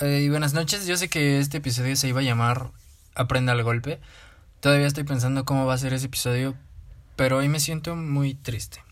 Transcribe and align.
Eh, 0.00 0.22
y 0.24 0.28
buenas 0.28 0.54
noches, 0.54 0.88
yo 0.88 0.96
sé 0.96 1.08
que 1.08 1.38
este 1.38 1.58
episodio 1.58 1.94
se 1.94 2.08
iba 2.08 2.18
a 2.18 2.24
llamar 2.24 2.72
Aprenda 3.14 3.52
al 3.52 3.62
golpe. 3.62 4.00
Todavía 4.58 4.88
estoy 4.88 5.04
pensando 5.04 5.44
cómo 5.44 5.66
va 5.66 5.74
a 5.74 5.78
ser 5.78 5.92
ese 5.92 6.06
episodio, 6.06 6.56
pero 7.14 7.36
hoy 7.36 7.48
me 7.48 7.60
siento 7.60 7.94
muy 7.94 8.34
triste. 8.34 8.82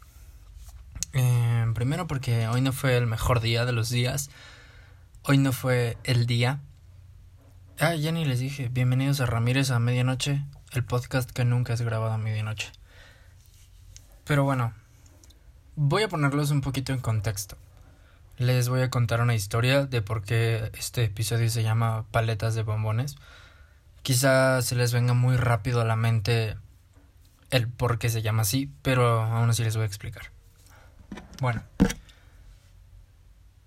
Eh, 1.13 1.67
primero 1.75 2.07
porque 2.07 2.47
hoy 2.47 2.61
no 2.61 2.73
fue 2.73 2.97
el 2.97 3.09
mejor 3.09 3.41
día 3.41 3.65
de 3.65 3.73
los 3.73 3.91
días. 3.91 4.31
Hoy 5.25 5.39
no 5.39 5.51
fue 5.51 5.99
el 6.05 6.27
día. 6.27 6.61
Ah, 7.81 7.97
ya 7.97 8.13
ni 8.13 8.25
les 8.25 8.39
dije, 8.39 8.69
bienvenidos 8.69 9.21
a 9.21 9.27
Ramírez 9.27 9.73
a 9.73 9.81
medianoche, 9.81 10.45
el 10.71 10.85
podcast 10.85 11.29
que 11.33 11.45
nunca 11.45 11.73
es 11.73 11.83
grabado 11.83 12.13
a 12.13 12.19
medianoche. 12.19 12.71
Pero 14.25 14.45
bueno, 14.45 14.73
voy 15.75 16.05
a 16.05 16.09
ponerlos 16.09 16.53
un 16.53 16.61
poquito 16.61 16.93
en 16.93 17.01
contexto. 17.01 17.57
Les 18.43 18.69
voy 18.69 18.83
a 18.83 18.91
contar 18.91 19.21
una 19.21 19.37
historia 19.37 19.87
de 19.87 20.03
por 20.03 20.25
qué 20.25 20.73
este 20.77 21.05
episodio 21.05 21.49
se 21.49 21.63
llama 21.63 22.07
Paletas 22.11 22.57
de 22.57 22.65
Bombones. 22.65 23.15
Quizá 24.03 24.61
se 24.63 24.75
les 24.75 24.93
venga 24.93 25.15
muy 25.15 25.37
rápido 25.37 25.81
a 25.81 25.85
la 25.85 25.95
mente 25.95 26.57
el 27.51 27.69
por 27.69 28.01
qué 28.01 28.11
se 28.11 28.21
llama 28.21 28.43
así, 28.43 28.69
pero 28.83 29.23
aún 29.23 29.49
así 29.49 29.63
les 29.63 29.77
voy 29.77 29.85
a 29.85 29.87
explicar. 29.87 30.33
Bueno, 31.41 31.63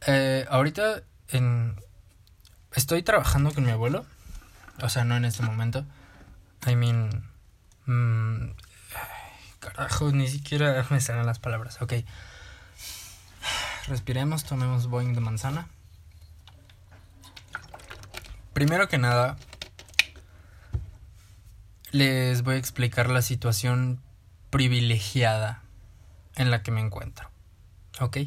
eh, 0.08 0.46
ahorita 0.50 1.04
estoy 2.74 3.02
trabajando 3.02 3.54
con 3.54 3.64
mi 3.64 3.72
abuelo, 3.72 4.06
o 4.82 4.90
sea, 4.90 5.06
no 5.06 5.16
en 5.16 5.24
este 5.24 5.42
momento. 5.42 5.86
I 6.68 6.76
mean, 6.76 7.24
mmm, 7.86 8.50
carajo, 9.62 10.12
ni 10.12 10.28
siquiera 10.28 10.86
me 10.90 11.00
salen 11.00 11.26
las 11.26 11.40
palabras. 11.40 11.82
Ok, 11.82 11.94
respiremos, 13.88 14.44
tomemos 14.44 14.88
Boeing 14.88 15.14
de 15.14 15.22
manzana. 15.22 15.68
Primero 18.54 18.88
que 18.88 18.98
nada, 18.98 19.38
les 21.92 22.42
voy 22.42 22.56
a 22.56 22.58
explicar 22.58 23.10
la 23.10 23.22
situación 23.22 24.02
privilegiada 24.50 25.64
en 26.36 26.52
la 26.52 26.64
que 26.64 26.72
me 26.72 26.82
encuentro. 26.82 27.30
¿Ok? 28.00 28.18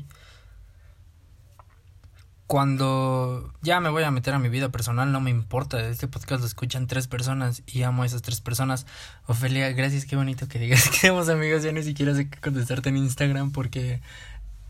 Cuando 2.47 3.53
ya 3.61 3.79
me 3.81 3.91
voy 3.91 4.05
a 4.05 4.11
meter 4.11 4.33
a 4.33 4.39
mi 4.39 4.49
vida 4.49 4.71
personal, 4.71 5.13
no 5.13 5.21
me 5.21 5.29
importa. 5.31 5.81
Este 5.87 6.09
podcast 6.09 6.41
lo 6.41 6.47
escuchan 6.47 6.87
tres 6.87 7.07
personas 7.07 7.63
y 7.67 7.83
amo 7.83 8.03
a 8.03 8.07
esas 8.07 8.23
tres 8.23 8.41
personas. 8.41 8.87
Ofelia, 9.27 9.71
gracias, 9.73 10.07
qué 10.07 10.17
bonito 10.17 10.49
que 10.49 10.59
digas 10.59 10.89
que 11.01 11.09
somos 11.09 11.29
amigos. 11.29 11.63
Ya 11.63 11.73
ni 11.73 11.83
siquiera 11.83 12.15
sé 12.15 12.31
qué 12.31 12.41
contestarte 12.41 12.89
en 12.89 12.97
Instagram 12.97 13.53
porque 13.53 14.01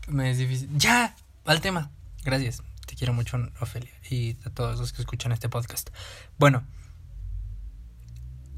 me 0.09 0.31
es 0.31 0.37
difícil. 0.37 0.69
¡Ya! 0.77 1.15
Al 1.45 1.61
tema. 1.61 1.91
Gracias. 2.23 2.61
Te 2.85 2.95
quiero 2.95 3.13
mucho, 3.13 3.37
Ofelia. 3.59 3.91
Y 4.09 4.37
a 4.45 4.49
todos 4.49 4.79
los 4.79 4.93
que 4.93 5.01
escuchan 5.01 5.31
este 5.31 5.49
podcast. 5.49 5.89
Bueno. 6.37 6.63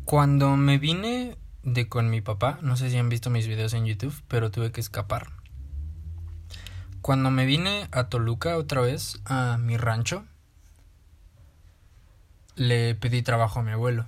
Cuando 0.06 0.58
me 0.58 0.78
vine 0.78 1.38
de 1.64 1.88
con 1.88 2.10
mi 2.10 2.22
papá, 2.22 2.60
no 2.62 2.76
sé 2.76 2.90
si 2.90 2.98
han 2.98 3.10
visto 3.10 3.30
mis 3.30 3.48
videos 3.48 3.74
en 3.74 3.86
YouTube, 3.86 4.14
pero 4.28 4.52
tuve 4.52 4.72
que 4.72 4.82
escapar 4.82 5.30
cuando 7.02 7.32
me 7.32 7.46
vine 7.46 7.88
a 7.92 8.10
Toluca 8.10 8.58
otra 8.58 8.82
vez, 8.82 9.20
a 9.26 9.58
mi 9.58 9.76
rancho, 9.76 10.24
le 12.56 12.94
pedí 12.94 13.24
trabajo 13.24 13.60
a 13.60 13.64
mi 13.64 13.72
abuelo 13.72 14.06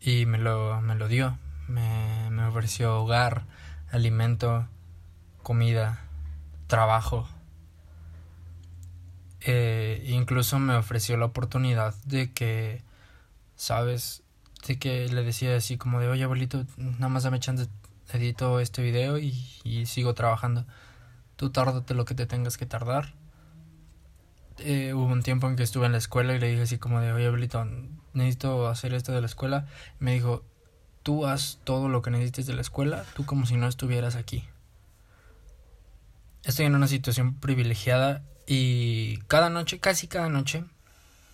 y 0.00 0.26
me 0.26 0.36
lo, 0.36 0.80
me 0.82 0.94
lo 0.94 1.08
dio. 1.08 1.38
Me, 1.66 2.28
me 2.30 2.44
ofreció 2.44 3.00
hogar, 3.00 3.46
alimento, 3.90 4.68
comida, 5.42 6.04
trabajo. 6.66 7.28
Eh, 9.40 10.04
incluso 10.08 10.58
me 10.58 10.74
ofreció 10.74 11.16
la 11.16 11.26
oportunidad 11.26 11.94
de 12.04 12.32
que, 12.32 12.82
¿sabes? 13.54 14.22
De 14.66 14.78
que 14.78 15.08
le 15.08 15.22
decía 15.22 15.56
así 15.56 15.76
como 15.76 16.00
de, 16.00 16.08
oye 16.08 16.24
abuelito, 16.24 16.64
nada 16.76 17.08
más 17.08 17.22
dame 17.22 17.38
chance, 17.38 17.68
edito 18.12 18.60
este 18.60 18.82
video 18.82 19.18
y, 19.18 19.32
sigo 19.86 20.14
trabajando 20.14 20.64
tú 21.36 21.50
tárdate 21.50 21.94
lo 21.94 22.04
que 22.04 22.14
te 22.14 22.26
tengas 22.26 22.56
que 22.56 22.66
tardar. 22.66 23.12
Eh, 24.58 24.94
hubo 24.94 25.04
un 25.04 25.22
tiempo 25.22 25.48
en 25.48 25.56
que 25.56 25.62
estuve 25.62 25.84
en 25.84 25.92
la 25.92 25.98
escuela 25.98 26.34
y 26.34 26.38
le 26.38 26.48
dije 26.48 26.62
así 26.62 26.78
como 26.78 27.00
de, 27.00 27.12
oye, 27.12 27.26
Abuelito, 27.26 27.66
necesito 28.14 28.68
hacer 28.68 28.94
esto 28.94 29.12
de 29.12 29.20
la 29.20 29.26
escuela. 29.26 29.66
me 29.98 30.14
dijo, 30.14 30.42
tú 31.02 31.26
haz 31.26 31.60
todo 31.64 31.88
lo 31.88 32.00
que 32.02 32.10
necesites 32.10 32.46
de 32.46 32.54
la 32.54 32.62
escuela, 32.62 33.04
tú 33.14 33.26
como 33.26 33.44
si 33.44 33.56
no 33.56 33.68
estuvieras 33.68 34.16
aquí. 34.16 34.48
Estoy 36.46 36.66
en 36.66 36.76
una 36.76 36.86
situación 36.86 37.34
privilegiada 37.34 38.22
y 38.46 39.16
cada 39.26 39.50
noche, 39.50 39.80
casi 39.80 40.06
cada 40.06 40.28
noche, 40.28 40.62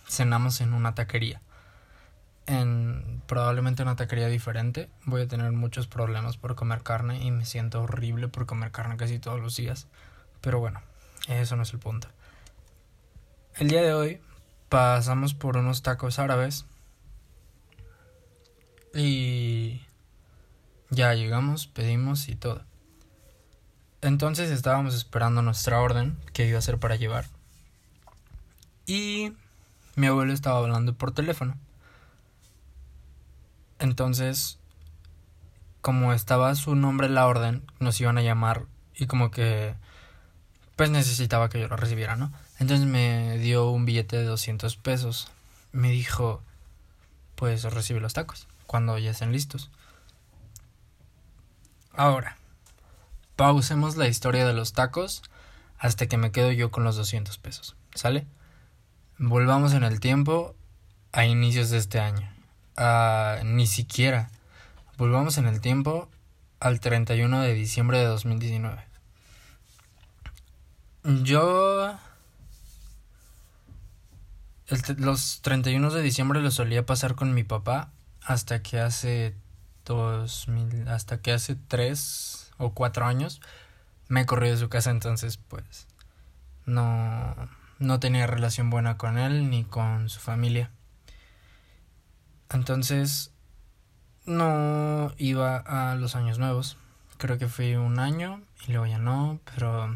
cenamos 0.09 0.59
en 0.59 0.73
una 0.73 0.95
taquería. 0.95 1.39
En 2.47 3.21
probablemente 3.27 3.83
una 3.83 3.95
taquería 3.95 4.27
diferente. 4.27 4.89
Voy 5.05 5.21
a 5.21 5.27
tener 5.27 5.51
muchos 5.51 5.85
problemas 5.85 6.37
por 6.37 6.55
comer 6.55 6.81
carne 6.81 7.23
y 7.23 7.29
me 7.29 7.45
siento 7.45 7.83
horrible 7.83 8.27
por 8.27 8.47
comer 8.47 8.71
carne 8.71 8.97
casi 8.97 9.19
todos 9.19 9.39
los 9.39 9.55
días. 9.55 9.85
Pero 10.41 10.59
bueno, 10.59 10.81
eso 11.27 11.55
no 11.55 11.61
es 11.61 11.71
el 11.73 11.79
punto. 11.79 12.07
El 13.53 13.67
día 13.67 13.83
de 13.83 13.93
hoy 13.93 14.19
pasamos 14.67 15.35
por 15.35 15.57
unos 15.57 15.83
tacos 15.83 16.17
árabes 16.17 16.65
y 18.95 19.83
ya 20.89 21.13
llegamos, 21.13 21.67
pedimos 21.67 22.29
y 22.29 22.35
todo. 22.35 22.63
Entonces 24.03 24.51
estábamos 24.51 24.95
esperando 24.95 25.41
nuestra 25.41 25.79
orden 25.79 26.17
que 26.33 26.45
iba 26.45 26.59
a 26.59 26.61
ser 26.61 26.77
para 26.77 26.97
llevar. 26.97 27.25
Y 28.85 29.31
mi 29.95 30.07
abuelo 30.07 30.33
estaba 30.33 30.59
hablando 30.59 30.93
por 30.93 31.13
teléfono. 31.13 31.55
Entonces, 33.79 34.59
como 35.79 36.11
estaba 36.11 36.53
su 36.55 36.75
nombre 36.75 37.07
en 37.07 37.15
la 37.15 37.27
orden, 37.27 37.63
nos 37.79 37.99
iban 38.01 38.17
a 38.17 38.21
llamar 38.21 38.65
y 38.93 39.07
como 39.07 39.31
que 39.31 39.73
pues 40.75 40.89
necesitaba 40.89 41.47
que 41.47 41.61
yo 41.61 41.69
lo 41.69 41.77
recibiera, 41.77 42.17
¿no? 42.17 42.33
Entonces 42.59 42.85
me 42.85 43.37
dio 43.37 43.69
un 43.69 43.85
billete 43.85 44.17
de 44.17 44.25
200 44.25 44.75
pesos. 44.75 45.31
Me 45.71 45.91
dijo, 45.91 46.41
pues 47.35 47.63
recibe 47.63 48.01
los 48.01 48.13
tacos 48.13 48.47
cuando 48.67 48.97
ya 48.97 49.11
estén 49.11 49.31
listos. 49.31 49.71
Ahora, 51.93 52.35
pausemos 53.35 53.95
la 53.95 54.07
historia 54.07 54.45
de 54.45 54.53
los 54.53 54.73
tacos 54.73 55.23
hasta 55.77 56.07
que 56.07 56.17
me 56.17 56.31
quedo 56.31 56.51
yo 56.51 56.71
con 56.71 56.83
los 56.83 56.95
200 56.95 57.37
pesos, 57.37 57.75
¿sale? 57.93 58.25
Volvamos 59.17 59.73
en 59.73 59.83
el 59.83 59.99
tiempo 59.99 60.55
a 61.11 61.25
inicios 61.25 61.69
de 61.69 61.77
este 61.77 61.99
año 61.99 62.33
ni 63.43 63.67
siquiera. 63.67 64.29
Volvamos 64.97 65.37
en 65.37 65.45
el 65.47 65.61
tiempo 65.61 66.09
al 66.59 66.79
31 66.79 67.41
de 67.41 67.53
diciembre 67.53 67.99
de 67.99 68.05
2019. 68.05 68.83
Yo... 71.23 71.97
los 74.97 75.41
31 75.41 75.91
de 75.91 76.01
diciembre 76.01 76.41
los 76.41 76.55
solía 76.55 76.85
pasar 76.85 77.15
con 77.15 77.33
mi 77.33 77.43
papá 77.43 77.91
hasta 78.21 78.63
que 78.63 78.79
hace 78.79 79.35
2000, 79.85 80.87
hasta 80.87 81.21
que 81.21 81.33
hace 81.33 81.55
3 81.55 82.42
o 82.57 82.73
4 82.73 83.05
años 83.05 83.41
me 84.07 84.25
corrió 84.25 84.51
de 84.51 84.57
su 84.57 84.69
casa 84.69 84.91
entonces 84.91 85.37
pues 85.37 85.87
no 86.65 87.35
no 87.83 87.99
tenía 87.99 88.27
relación 88.27 88.69
buena 88.69 88.97
con 88.97 89.17
él 89.17 89.49
ni 89.49 89.63
con 89.63 90.09
su 90.09 90.19
familia. 90.19 90.71
Entonces, 92.49 93.31
no 94.25 95.11
iba 95.17 95.57
a 95.57 95.95
los 95.95 96.15
años 96.15 96.39
nuevos. 96.39 96.77
Creo 97.17 97.37
que 97.37 97.47
fui 97.47 97.75
un 97.75 97.99
año 97.99 98.41
y 98.67 98.71
luego 98.71 98.85
ya 98.85 98.99
no, 98.99 99.39
pero 99.45 99.95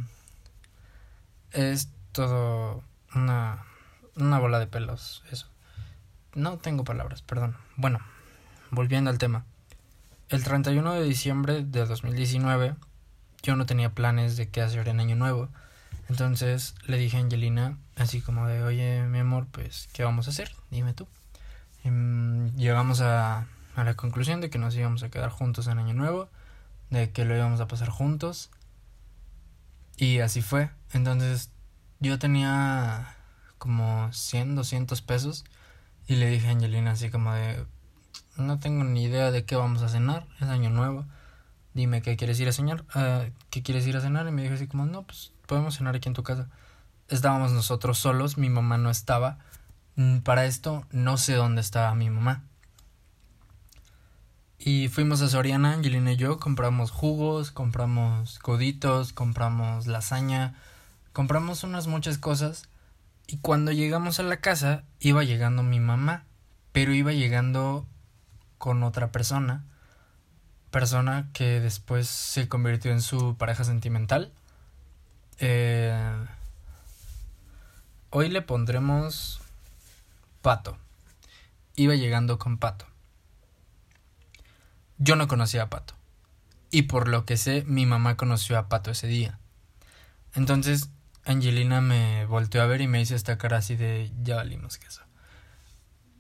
es 1.52 1.90
todo 2.12 2.84
una, 3.16 3.64
una 4.16 4.40
bola 4.40 4.60
de 4.60 4.68
pelos, 4.68 5.24
eso. 5.32 5.48
No 6.34 6.58
tengo 6.58 6.84
palabras, 6.84 7.22
perdón. 7.22 7.56
Bueno, 7.78 8.00
volviendo 8.70 9.10
al 9.10 9.18
tema. 9.18 9.46
El 10.30 10.44
31 10.44 10.94
de 10.94 11.04
diciembre 11.04 11.64
de 11.64 11.86
2019 11.86 12.76
yo 13.44 13.56
no 13.56 13.66
tenía 13.66 13.94
planes 13.94 14.36
de 14.36 14.50
qué 14.50 14.62
hacer 14.62 14.90
en 14.90 15.00
año 15.00 15.16
nuevo. 15.16 15.48
Entonces 16.10 16.76
le 16.86 16.98
dije 16.98 17.16
a 17.16 17.22
Angelina 17.22 17.78
así 17.96 18.20
como 18.20 18.46
de, 18.46 18.62
oye 18.62 19.04
mi 19.04 19.20
amor, 19.20 19.48
pues, 19.50 19.88
¿qué 19.94 20.04
vamos 20.04 20.28
a 20.28 20.32
hacer? 20.32 20.52
Dime 20.70 20.94
tú. 20.94 21.08
Em, 21.86 22.54
llegamos 22.58 23.00
a, 23.00 23.48
a 23.78 23.84
la 23.86 23.94
conclusión 23.94 24.42
de 24.42 24.50
que 24.50 24.58
nos 24.58 24.76
íbamos 24.76 25.02
a 25.04 25.10
quedar 25.10 25.30
juntos 25.30 25.68
en 25.68 25.78
Año 25.80 25.94
Nuevo, 25.94 26.28
de 26.90 27.12
que 27.12 27.24
lo 27.24 27.34
íbamos 27.34 27.62
a 27.62 27.70
pasar 27.70 27.88
juntos. 27.88 28.50
Y 29.96 30.20
así 30.20 30.42
fue. 30.42 30.72
Entonces 30.92 31.52
yo 32.02 32.20
tenía 32.20 33.16
como 33.58 34.12
100, 34.12 34.56
200 34.56 35.02
pesos 35.02 35.46
y 36.06 36.18
le 36.18 36.30
dije 36.30 36.50
a 36.50 36.52
Angelina 36.52 36.92
así 36.92 37.10
como 37.10 37.34
de, 37.34 37.66
no 38.38 38.60
tengo 38.60 38.84
ni 38.84 39.04
idea 39.04 39.32
de 39.32 39.46
qué 39.46 39.56
vamos 39.56 39.82
a 39.82 39.90
cenar, 39.90 40.26
es 40.40 40.48
año 40.48 40.70
nuevo, 40.70 41.06
dime 41.74 42.02
qué 42.02 42.18
quieres 42.18 42.40
ir 42.40 42.48
a 42.48 42.52
cenar, 42.52 42.82
uh, 42.96 43.32
qué 43.50 43.64
quieres 43.64 43.86
ir 43.88 43.98
a 43.98 44.02
cenar 44.02 44.28
y 44.28 44.32
me 44.32 44.44
dijo 44.44 44.56
así 44.56 44.68
como, 44.68 44.86
no, 44.86 45.04
pues 45.04 45.34
podemos 45.46 45.78
cenar 45.78 45.96
aquí 45.96 46.10
en 46.10 46.16
tu 46.16 46.24
casa. 46.24 46.50
Estábamos 47.08 47.52
nosotros 47.52 47.98
solos, 47.98 48.38
mi 48.38 48.50
mamá 48.50 48.78
no 48.78 48.90
estaba 48.90 49.38
Mm, 49.98 50.20
para 50.20 50.46
esto 50.46 50.86
no 50.92 51.18
sé 51.18 51.34
dónde 51.34 51.60
estaba 51.62 51.94
mi 51.96 52.10
mamá. 52.10 52.44
Y 54.60 54.90
fuimos 54.90 55.22
a 55.22 55.28
Soriana, 55.28 55.74
Angelina 55.74 56.14
y 56.14 56.18
yo, 56.18 56.40
compramos 56.40 56.92
jugos, 56.92 57.52
compramos 57.52 58.38
coditos, 58.40 59.12
compramos 59.12 59.88
lasaña, 59.88 60.54
compramos 61.14 61.64
unas 61.64 61.88
muchas 61.88 62.20
cosas. 62.20 62.70
Y 63.26 63.38
cuando 63.38 63.72
llegamos 63.72 64.20
a 64.20 64.24
la 64.24 64.38
casa, 64.38 64.84
iba 65.00 65.24
llegando 65.24 65.64
mi 65.64 65.80
mamá, 65.80 66.26
pero 66.74 66.94
iba 66.94 67.12
llegando 67.12 67.88
con 68.58 68.84
otra 68.84 69.12
persona, 69.12 69.64
persona 70.72 71.30
que 71.34 71.60
después 71.60 72.08
se 72.08 72.48
convirtió 72.48 72.92
en 72.92 73.02
su 73.02 73.36
pareja 73.38 73.64
sentimental. 73.64 74.32
Eh, 75.40 75.96
hoy 78.10 78.30
le 78.30 78.42
pondremos 78.42 79.40
Pato. 80.42 80.78
Iba 81.76 81.96
llegando 81.96 82.40
con 82.40 82.58
Pato. 82.58 82.86
Yo 84.98 85.16
no 85.16 85.28
conocía 85.28 85.64
a 85.64 85.70
Pato. 85.70 85.94
Y 86.72 86.84
por 86.84 87.08
lo 87.08 87.26
que 87.26 87.38
sé, 87.38 87.64
mi 87.66 87.86
mamá 87.86 88.18
conoció 88.18 88.58
a 88.58 88.68
Pato 88.68 88.92
ese 88.92 89.08
día. 89.08 89.40
Entonces, 90.34 90.90
Angelina 91.26 91.82
me 91.82 92.26
volteó 92.26 92.62
a 92.62 92.66
ver 92.66 92.82
y 92.82 92.88
me 92.88 93.02
hizo 93.02 93.16
esta 93.16 93.38
cara 93.38 93.58
así 93.58 93.76
de 93.76 94.12
ya 94.24 94.38
valimos 94.38 94.78
queso. 94.78 95.07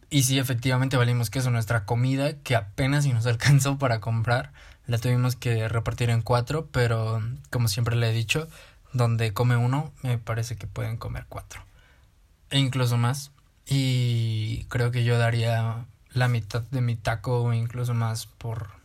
Y 0.09 0.23
sí, 0.23 0.39
efectivamente 0.39 0.97
valimos 0.97 1.29
queso. 1.29 1.51
Nuestra 1.51 1.85
comida, 1.85 2.33
que 2.43 2.55
apenas 2.55 3.03
si 3.03 3.13
nos 3.13 3.25
alcanzó 3.27 3.77
para 3.77 3.99
comprar, 3.99 4.51
la 4.85 4.97
tuvimos 4.97 5.35
que 5.35 5.67
repartir 5.67 6.09
en 6.09 6.21
cuatro, 6.21 6.67
pero 6.71 7.21
como 7.49 7.67
siempre 7.67 7.95
le 7.95 8.09
he 8.09 8.13
dicho, 8.13 8.47
donde 8.93 9.33
come 9.33 9.57
uno, 9.57 9.91
me 10.01 10.17
parece 10.17 10.55
que 10.55 10.67
pueden 10.67 10.97
comer 10.97 11.25
cuatro. 11.27 11.61
E 12.49 12.59
incluso 12.59 12.97
más. 12.97 13.31
Y 13.65 14.65
creo 14.69 14.91
que 14.91 15.03
yo 15.03 15.17
daría 15.17 15.85
la 16.13 16.27
mitad 16.27 16.63
de 16.71 16.81
mi 16.81 16.95
taco 16.95 17.43
o 17.43 17.53
incluso 17.53 17.93
más 17.93 18.25
por 18.25 18.77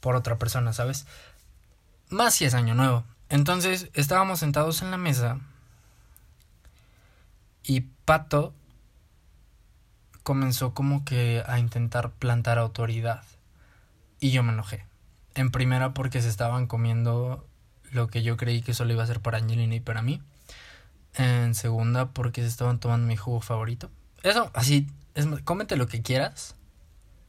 por 0.00 0.14
otra 0.14 0.38
persona, 0.38 0.72
¿sabes? 0.72 1.06
Más 2.10 2.34
si 2.34 2.44
es 2.44 2.54
año 2.54 2.74
nuevo. 2.74 3.04
Entonces 3.28 3.88
estábamos 3.94 4.38
sentados 4.38 4.82
en 4.82 4.92
la 4.92 4.98
mesa 4.98 5.40
y 7.64 7.80
Pato 8.04 8.54
comenzó 10.26 10.74
como 10.74 11.04
que 11.04 11.44
a 11.46 11.60
intentar 11.60 12.10
plantar 12.10 12.58
autoridad 12.58 13.22
y 14.18 14.32
yo 14.32 14.42
me 14.42 14.52
enojé. 14.52 14.84
En 15.36 15.52
primera 15.52 15.94
porque 15.94 16.20
se 16.20 16.28
estaban 16.28 16.66
comiendo 16.66 17.46
lo 17.92 18.08
que 18.08 18.24
yo 18.24 18.36
creí 18.36 18.60
que 18.60 18.74
solo 18.74 18.92
iba 18.92 19.04
a 19.04 19.06
ser 19.06 19.20
para 19.20 19.38
Angelina 19.38 19.76
y 19.76 19.80
para 19.80 20.02
mí. 20.02 20.20
En 21.14 21.54
segunda 21.54 22.08
porque 22.08 22.40
se 22.42 22.48
estaban 22.48 22.80
tomando 22.80 23.06
mi 23.06 23.16
jugo 23.16 23.40
favorito. 23.40 23.88
Eso, 24.24 24.50
así 24.52 24.88
es, 25.14 25.28
cómete 25.44 25.76
lo 25.76 25.86
que 25.86 26.02
quieras, 26.02 26.56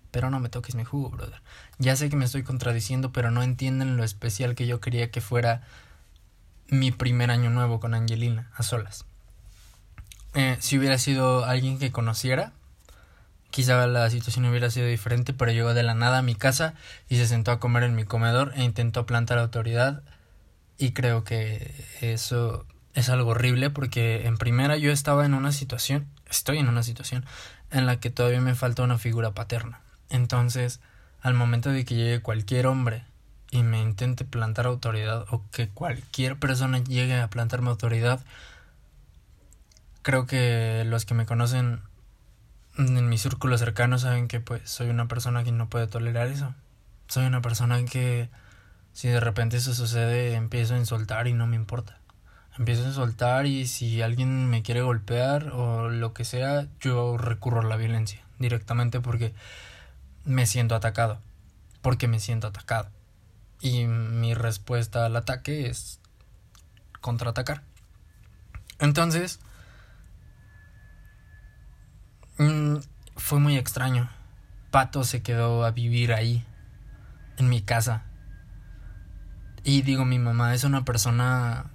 pero 0.09 0.31
no 0.31 0.39
me 0.39 0.49
toques 0.49 0.73
mi 0.73 0.83
jugo, 0.83 1.11
brother. 1.11 1.43
Ya 1.77 1.95
sé 1.95 2.09
que 2.09 2.15
me 2.15 2.25
estoy 2.25 2.41
contradiciendo, 2.41 3.11
pero 3.11 3.29
no 3.29 3.43
entienden 3.43 3.95
lo 3.95 4.03
especial 4.03 4.55
que 4.55 4.65
yo 4.65 4.81
quería 4.81 5.11
que 5.11 5.21
fuera 5.21 5.61
mi 6.67 6.89
primer 6.89 7.29
año 7.29 7.51
nuevo 7.51 7.79
con 7.79 7.93
Angelina, 7.93 8.49
a 8.55 8.63
solas. 8.63 9.05
Eh, 10.33 10.57
si 10.61 10.79
hubiera 10.79 10.97
sido 10.97 11.45
alguien 11.45 11.77
que 11.77 11.91
conociera, 11.91 12.53
quizá 13.51 13.87
la 13.87 14.09
situación 14.09 14.45
hubiera 14.45 14.69
sido 14.69 14.87
diferente, 14.87 15.33
pero 15.33 15.51
llegó 15.51 15.73
de 15.73 15.83
la 15.83 15.93
nada 15.93 16.19
a 16.19 16.21
mi 16.21 16.35
casa 16.35 16.73
y 17.09 17.17
se 17.17 17.27
sentó 17.27 17.51
a 17.51 17.59
comer 17.59 17.83
en 17.83 17.95
mi 17.95 18.03
comedor 18.03 18.53
e 18.55 18.63
intentó 18.63 19.05
plantar 19.05 19.39
autoridad. 19.39 20.03
Y 20.77 20.91
creo 20.91 21.23
que 21.23 21.73
eso 22.01 22.65
es 22.93 23.09
algo 23.09 23.31
horrible 23.31 23.69
porque 23.69 24.25
en 24.27 24.37
primera 24.37 24.77
yo 24.77 24.91
estaba 24.91 25.25
en 25.25 25.33
una 25.33 25.51
situación, 25.51 26.07
estoy 26.29 26.59
en 26.59 26.67
una 26.67 26.83
situación 26.83 27.25
en 27.71 27.85
la 27.85 27.99
que 27.99 28.09
todavía 28.09 28.41
me 28.41 28.55
falta 28.55 28.83
una 28.83 28.97
figura 28.97 29.31
paterna. 29.31 29.81
Entonces, 30.09 30.79
al 31.21 31.33
momento 31.33 31.69
de 31.69 31.85
que 31.85 31.95
llegue 31.95 32.21
cualquier 32.21 32.67
hombre 32.67 33.03
y 33.51 33.63
me 33.63 33.81
intente 33.81 34.25
plantar 34.25 34.65
autoridad 34.65 35.25
o 35.29 35.43
que 35.51 35.69
cualquier 35.69 36.37
persona 36.37 36.79
llegue 36.79 37.19
a 37.19 37.29
plantarme 37.29 37.69
autoridad, 37.69 38.19
creo 40.01 40.25
que 40.25 40.83
los 40.85 41.05
que 41.05 41.13
me 41.13 41.25
conocen 41.25 41.81
en 42.77 43.09
mi 43.09 43.17
círculo 43.17 43.57
cercano 43.57 43.99
saben 43.99 44.27
que 44.27 44.39
pues 44.39 44.69
soy 44.69 44.89
una 44.89 45.07
persona 45.07 45.43
que 45.43 45.51
no 45.51 45.69
puede 45.69 45.87
tolerar 45.87 46.27
eso. 46.27 46.53
Soy 47.07 47.25
una 47.25 47.41
persona 47.41 47.83
que 47.85 48.29
si 48.93 49.07
de 49.07 49.19
repente 49.19 49.57
eso 49.57 49.73
sucede 49.73 50.35
empiezo 50.35 50.75
a 50.75 50.77
insultar 50.77 51.27
y 51.27 51.33
no 51.33 51.47
me 51.47 51.55
importa 51.55 51.97
empiezo 52.57 52.87
a 52.87 52.91
soltar 52.91 53.45
y 53.45 53.67
si 53.67 54.01
alguien 54.01 54.49
me 54.49 54.63
quiere 54.63 54.81
golpear 54.81 55.49
o 55.49 55.89
lo 55.89 56.13
que 56.13 56.25
sea, 56.25 56.67
yo 56.79 57.17
recurro 57.17 57.61
a 57.61 57.65
la 57.65 57.77
violencia 57.77 58.23
directamente 58.39 58.99
porque 58.99 59.33
me 60.25 60.45
siento 60.45 60.75
atacado, 60.75 61.19
porque 61.81 62.07
me 62.07 62.19
siento 62.19 62.47
atacado. 62.47 62.89
Y 63.61 63.85
mi 63.85 64.33
respuesta 64.33 65.05
al 65.05 65.15
ataque 65.15 65.67
es 65.67 65.99
contraatacar. 67.01 67.63
Entonces, 68.79 69.39
mm, 72.37 72.77
fue 73.15 73.39
muy 73.39 73.57
extraño. 73.57 74.09
Pato 74.71 75.03
se 75.03 75.21
quedó 75.21 75.65
a 75.65 75.71
vivir 75.71 76.13
ahí, 76.13 76.45
en 77.37 77.49
mi 77.49 77.61
casa. 77.61 78.03
Y 79.63 79.81
digo, 79.81 80.05
mi 80.05 80.19
mamá 80.19 80.53
es 80.53 80.63
una 80.63 80.85
persona 80.85 81.65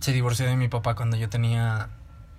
se 0.00 0.12
divorció 0.12 0.46
de 0.46 0.56
mi 0.56 0.68
papá 0.68 0.94
cuando 0.94 1.16
yo 1.16 1.28
tenía 1.28 1.90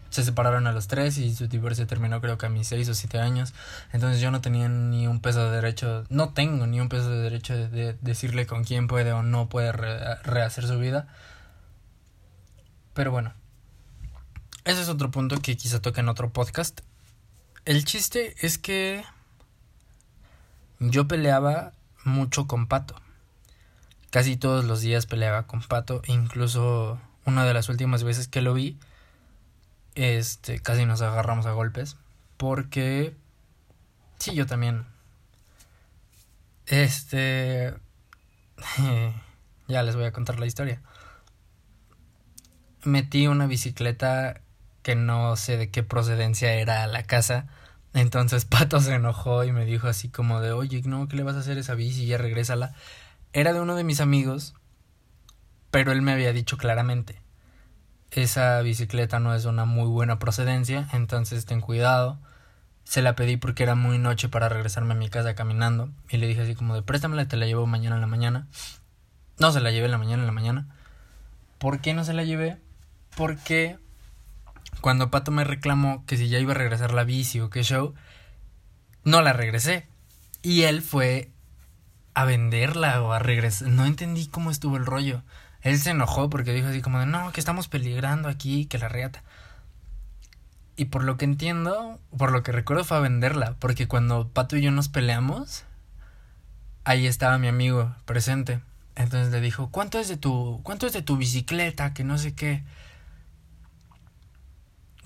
se 0.09 0.23
separaron 0.23 0.65
a 0.65 0.71
los 0.71 0.87
tres 0.87 1.17
y 1.19 1.35
su 1.35 1.47
divorcio 1.47 1.85
terminó 1.85 2.19
creo 2.19 2.37
que 2.37 2.47
a 2.47 2.49
mis 2.49 2.67
seis 2.67 2.89
o 2.89 2.95
siete 2.95 3.19
años. 3.19 3.53
Entonces 3.93 4.19
yo 4.19 4.31
no 4.31 4.41
tenía 4.41 4.67
ni 4.67 5.07
un 5.07 5.19
peso 5.19 5.45
de 5.45 5.55
derecho, 5.55 6.03
no 6.09 6.33
tengo 6.33 6.65
ni 6.65 6.81
un 6.81 6.89
peso 6.89 7.11
de 7.11 7.17
derecho 7.19 7.55
de, 7.55 7.93
decirle 8.01 8.47
con 8.47 8.63
quién 8.63 8.87
puede 8.87 9.11
o 9.11 9.21
no 9.21 9.49
puede 9.49 9.71
rehacer 9.71 10.65
su 10.65 10.79
vida. 10.79 11.07
Pero 12.95 13.11
bueno, 13.11 13.33
ese 14.65 14.81
es 14.81 14.89
otro 14.89 15.11
punto 15.11 15.39
que 15.41 15.55
quizá 15.55 15.79
toque 15.79 15.99
en 15.99 16.09
otro 16.09 16.33
podcast. 16.33 16.81
El 17.69 17.86
chiste 17.86 18.36
es 18.39 18.57
que 18.57 19.06
yo 20.80 21.07
peleaba 21.07 21.74
mucho 22.04 22.48
con 22.48 22.66
Pato. 22.66 22.95
Casi 24.10 24.38
todos 24.38 24.66
los 24.66 24.81
días 24.81 25.06
peleaba 25.06 25.45
con 25.45 25.62
Pato, 25.62 26.01
incluso 26.07 27.00
una 27.25 27.45
de 27.45 27.54
las 27.54 27.69
últimas 27.69 28.04
veces 28.04 28.27
que 28.27 28.42
lo 28.42 28.56
vi, 28.56 28.80
este, 29.94 30.57
casi 30.57 30.88
nos 30.88 31.04
agarramos 31.04 31.45
a 31.45 31.51
golpes. 31.51 31.95
Porque, 32.38 33.16
sí, 34.18 34.33
yo 34.33 34.47
también. 34.47 34.88
Este, 36.66 37.76
ya 39.68 39.83
les 39.83 39.95
voy 39.95 40.06
a 40.06 40.11
contar 40.11 40.40
la 40.40 40.47
historia. 40.47 40.81
Metí 42.83 43.28
una 43.28 43.45
bicicleta 43.45 44.42
que 44.81 44.95
no 44.95 45.35
sé 45.35 45.57
de 45.57 45.69
qué 45.69 45.83
procedencia 45.83 46.52
era 46.54 46.81
a 46.81 46.88
la 46.88 47.04
casa. 47.04 47.45
Entonces 47.93 48.45
Pato 48.49 48.79
se 48.79 48.93
enojó 48.93 49.43
y 49.43 49.51
me 49.51 49.65
dijo 49.65 49.87
así 49.87 50.09
como 50.09 50.41
de, 50.41 50.51
oye, 50.51 50.81
no, 50.85 51.07
¿qué 51.07 51.15
le 51.15 51.23
vas 51.23 51.35
a 51.35 51.39
hacer 51.39 51.57
a 51.57 51.61
esa 51.61 51.75
bici? 51.75 52.05
Ya 52.05 52.17
regrésala. 52.17 52.73
Era 53.33 53.53
de 53.53 53.61
uno 53.61 53.75
de 53.75 53.83
mis 53.83 54.01
amigos 54.01 54.55
pero 55.71 55.91
él 55.91 56.01
me 56.01 56.11
había 56.11 56.33
dicho 56.33 56.57
claramente, 56.57 57.21
esa 58.11 58.59
bicicleta 58.61 59.19
no 59.19 59.35
es 59.35 59.45
una 59.45 59.65
muy 59.65 59.87
buena 59.87 60.17
procedencia, 60.17 60.87
entonces 60.93 61.45
ten 61.45 61.61
cuidado. 61.61 62.17
Se 62.83 63.03
la 63.03 63.15
pedí 63.15 63.37
porque 63.37 63.61
era 63.61 63.75
muy 63.75 63.99
noche 63.99 64.29
para 64.29 64.49
regresarme 64.49 64.93
a 64.93 64.97
mi 64.97 65.09
casa 65.09 65.35
caminando 65.35 65.91
y 66.09 66.17
le 66.17 66.25
dije 66.25 66.41
así 66.41 66.55
como 66.55 66.73
de 66.73 66.81
préstamela, 66.81 67.27
te 67.27 67.37
la 67.37 67.45
llevo 67.45 67.67
mañana 67.67 67.95
en 67.95 68.01
la 68.01 68.07
mañana. 68.07 68.47
No 69.37 69.51
se 69.51 69.61
la 69.61 69.69
llevé 69.69 69.85
en 69.85 69.91
la 69.91 69.99
mañana 69.99 70.23
en 70.23 70.27
la 70.27 70.33
mañana. 70.33 70.75
¿Por 71.59 71.81
qué 71.81 71.93
no 71.93 72.03
se 72.03 72.13
la 72.13 72.23
llevé? 72.23 72.57
Porque 73.15 73.77
cuando 74.81 75.12
Pato 75.12 75.31
me 75.31 75.44
reclamó 75.44 76.06
que 76.06 76.18
si 76.18 76.30
ya 76.30 76.40
iba 76.40 76.52
a 76.52 76.57
regresar 76.57 76.94
la 76.94 77.04
bici 77.04 77.40
o 77.40 77.50
qué 77.50 77.64
show, 77.64 77.94
no 79.04 79.21
la 79.21 79.33
regresé. 79.33 79.88
Y 80.42 80.64
él 80.64 80.81
fue 80.81 81.31
a 82.14 82.26
venderla 82.26 83.02
o 83.02 83.14
a 83.14 83.19
regresar. 83.19 83.69
No 83.69 83.86
entendí 83.86 84.28
cómo 84.28 84.52
estuvo 84.52 84.78
el 84.78 84.86
rollo. 84.86 85.24
Él 85.62 85.78
se 85.78 85.92
enojó 85.92 86.30
porque 86.30 86.54
dijo 86.54 86.68
así 86.68 86.81
como 86.81 87.00
de, 87.00 87.06
no, 87.06 87.31
que 87.31 87.40
estamos 87.40 87.68
peligrando 87.68 88.30
aquí, 88.30 88.66
que 88.66 88.78
la 88.78 88.90
reata. 88.90 89.24
Y 90.76 90.86
por 90.86 91.04
lo 91.04 91.18
que 91.18 91.26
entiendo, 91.26 92.00
por 92.18 92.31
lo 92.31 92.42
que 92.42 92.54
recuerdo 92.54 92.86
fue 92.86 92.98
a 92.98 93.02
venderla, 93.02 93.56
porque 93.59 93.88
cuando 93.88 94.30
Pato 94.30 94.56
y 94.56 94.62
yo 94.62 94.71
nos 94.71 94.88
peleamos, 94.88 95.66
ahí 96.86 97.06
estaba 97.06 97.38
mi 97.38 97.50
amigo 97.50 97.94
presente. 98.06 98.62
Entonces 98.95 99.31
le 99.31 99.42
dijo, 99.42 99.69
¿cuánto 99.71 100.00
es 100.00 100.07
de 100.07 100.18
tu, 100.18 100.62
cuánto 100.64 100.88
es 100.88 100.94
de 100.94 101.02
tu 101.02 101.18
bicicleta? 101.18 101.94
Que 101.94 102.04
no 102.04 102.18
sé 102.18 102.33
qué. 102.33 102.64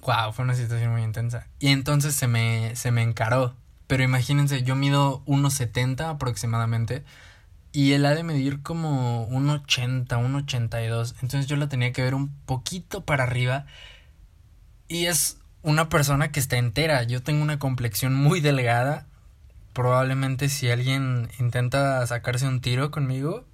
Wow, 0.05 0.33
fue 0.33 0.43
una 0.43 0.55
situación 0.55 0.91
muy 0.91 1.03
intensa. 1.03 1.47
Y 1.59 1.69
entonces 1.69 2.15
se 2.15 2.27
me, 2.27 2.75
se 2.75 2.91
me 2.91 3.01
encaró. 3.01 3.55
Pero 3.87 4.03
imagínense, 4.03 4.63
yo 4.63 4.75
mido 4.75 5.23
1,70 5.25 6.09
aproximadamente 6.09 7.03
y 7.71 7.93
él 7.93 8.05
ha 8.05 8.13
de 8.13 8.23
medir 8.23 8.61
como 8.61 9.23
un 9.25 9.49
80, 9.49 10.17
un 10.17 10.35
82. 10.35 11.15
Entonces 11.21 11.47
yo 11.47 11.55
la 11.55 11.69
tenía 11.69 11.91
que 11.91 12.03
ver 12.03 12.15
un 12.15 12.29
poquito 12.45 13.03
para 13.03 13.23
arriba. 13.23 13.65
Y 14.87 15.05
es 15.05 15.37
una 15.63 15.89
persona 15.89 16.31
que 16.31 16.39
está 16.39 16.57
entera. 16.57 17.03
Yo 17.03 17.23
tengo 17.23 17.41
una 17.41 17.59
complexión 17.59 18.13
muy 18.13 18.41
delgada. 18.41 19.07
Probablemente 19.73 20.49
si 20.49 20.69
alguien 20.69 21.29
intenta 21.39 22.05
sacarse 22.05 22.47
un 22.47 22.61
tiro 22.61 22.91
conmigo, 22.91 23.45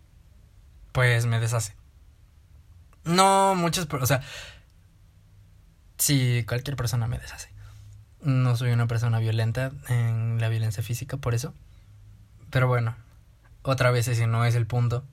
pues 0.91 1.25
me 1.25 1.39
deshace. 1.39 1.75
No, 3.05 3.55
muchas, 3.55 3.87
o 3.89 4.05
sea, 4.05 4.21
si 5.99 6.43
cualquier 6.47 6.75
persona 6.75 7.07
me 7.07 7.19
deshace. 7.19 7.49
No 8.23 8.55
soy 8.55 8.71
una 8.71 8.87
persona 8.87 9.19
violenta 9.19 9.71
en 9.87 10.41
la 10.41 10.49
violencia 10.49 10.81
física, 10.81 11.17
por 11.17 11.35
eso. 11.35 11.53
Pero 12.49 12.67
bueno, 12.67 12.95
otra 13.61 13.91
vez 13.91 14.07
ese 14.07 14.25
no 14.25 14.43
es 14.45 14.55
el 14.55 14.65
punto. 14.65 15.03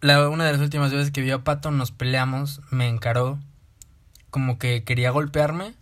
La, 0.00 0.28
una 0.28 0.44
de 0.44 0.52
las 0.52 0.60
últimas 0.60 0.92
veces 0.92 1.10
que 1.10 1.20
vi 1.20 1.30
a 1.30 1.44
Pato 1.44 1.70
nos 1.70 1.90
peleamos, 1.90 2.60
me 2.70 2.88
encaró, 2.88 3.38
como 4.30 4.58
que 4.58 4.84
quería 4.84 5.10
golpearme 5.10 5.74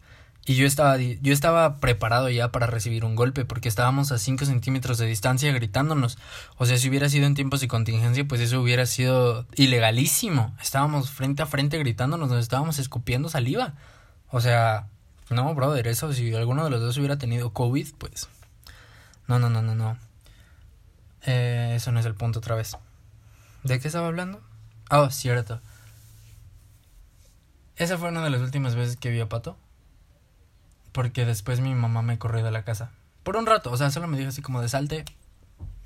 y 0.46 0.54
yo 0.54 0.66
estaba, 0.66 0.96
yo 0.96 1.32
estaba 1.32 1.76
preparado 1.76 2.30
ya 2.30 2.50
para 2.50 2.66
recibir 2.66 3.04
un 3.04 3.14
golpe 3.14 3.44
porque 3.44 3.68
estábamos 3.68 4.10
a 4.10 4.18
5 4.18 4.46
centímetros 4.46 4.98
de 4.98 5.06
distancia 5.06 5.52
gritándonos. 5.52 6.18
O 6.56 6.66
sea, 6.66 6.78
si 6.78 6.88
hubiera 6.88 7.08
sido 7.08 7.26
en 7.26 7.34
tiempos 7.34 7.60
de 7.60 7.68
contingencia, 7.68 8.26
pues 8.26 8.40
eso 8.40 8.60
hubiera 8.60 8.86
sido 8.86 9.46
ilegalísimo. 9.54 10.54
Estábamos 10.60 11.10
frente 11.10 11.42
a 11.42 11.46
frente 11.46 11.78
gritándonos, 11.78 12.30
nos 12.30 12.42
estábamos 12.42 12.78
escupiendo 12.78 13.28
saliva. 13.28 13.74
O 14.30 14.40
sea, 14.40 14.86
no, 15.28 15.54
brother, 15.54 15.86
eso 15.86 16.12
si 16.12 16.34
alguno 16.34 16.64
de 16.64 16.70
los 16.70 16.80
dos 16.80 16.96
hubiera 16.96 17.18
tenido 17.18 17.52
COVID, 17.52 17.88
pues... 17.98 18.28
No, 19.28 19.38
no, 19.38 19.50
no, 19.50 19.62
no, 19.62 19.74
no. 19.74 19.96
Eh, 21.26 21.74
eso 21.76 21.92
no 21.92 22.00
es 22.00 22.06
el 22.06 22.14
punto 22.14 22.40
otra 22.40 22.56
vez. 22.56 22.76
¿De 23.62 23.78
qué 23.78 23.88
estaba 23.88 24.08
hablando? 24.08 24.40
Ah, 24.88 25.02
oh, 25.02 25.10
cierto. 25.10 25.60
Esa 27.76 27.98
fue 27.98 28.08
una 28.08 28.24
de 28.24 28.30
las 28.30 28.40
últimas 28.40 28.74
veces 28.74 28.96
que 28.96 29.10
vi 29.10 29.20
a 29.20 29.28
Pato. 29.28 29.56
Porque 30.92 31.24
después 31.24 31.60
mi 31.60 31.74
mamá 31.74 32.02
me 32.02 32.18
corrió 32.18 32.44
de 32.44 32.50
la 32.50 32.64
casa. 32.64 32.90
Por 33.22 33.36
un 33.36 33.46
rato, 33.46 33.70
o 33.70 33.76
sea, 33.76 33.90
solo 33.90 34.06
me 34.06 34.18
dijo 34.18 34.30
así 34.30 34.42
como 34.42 34.60
de 34.60 34.68
salte. 34.68 35.04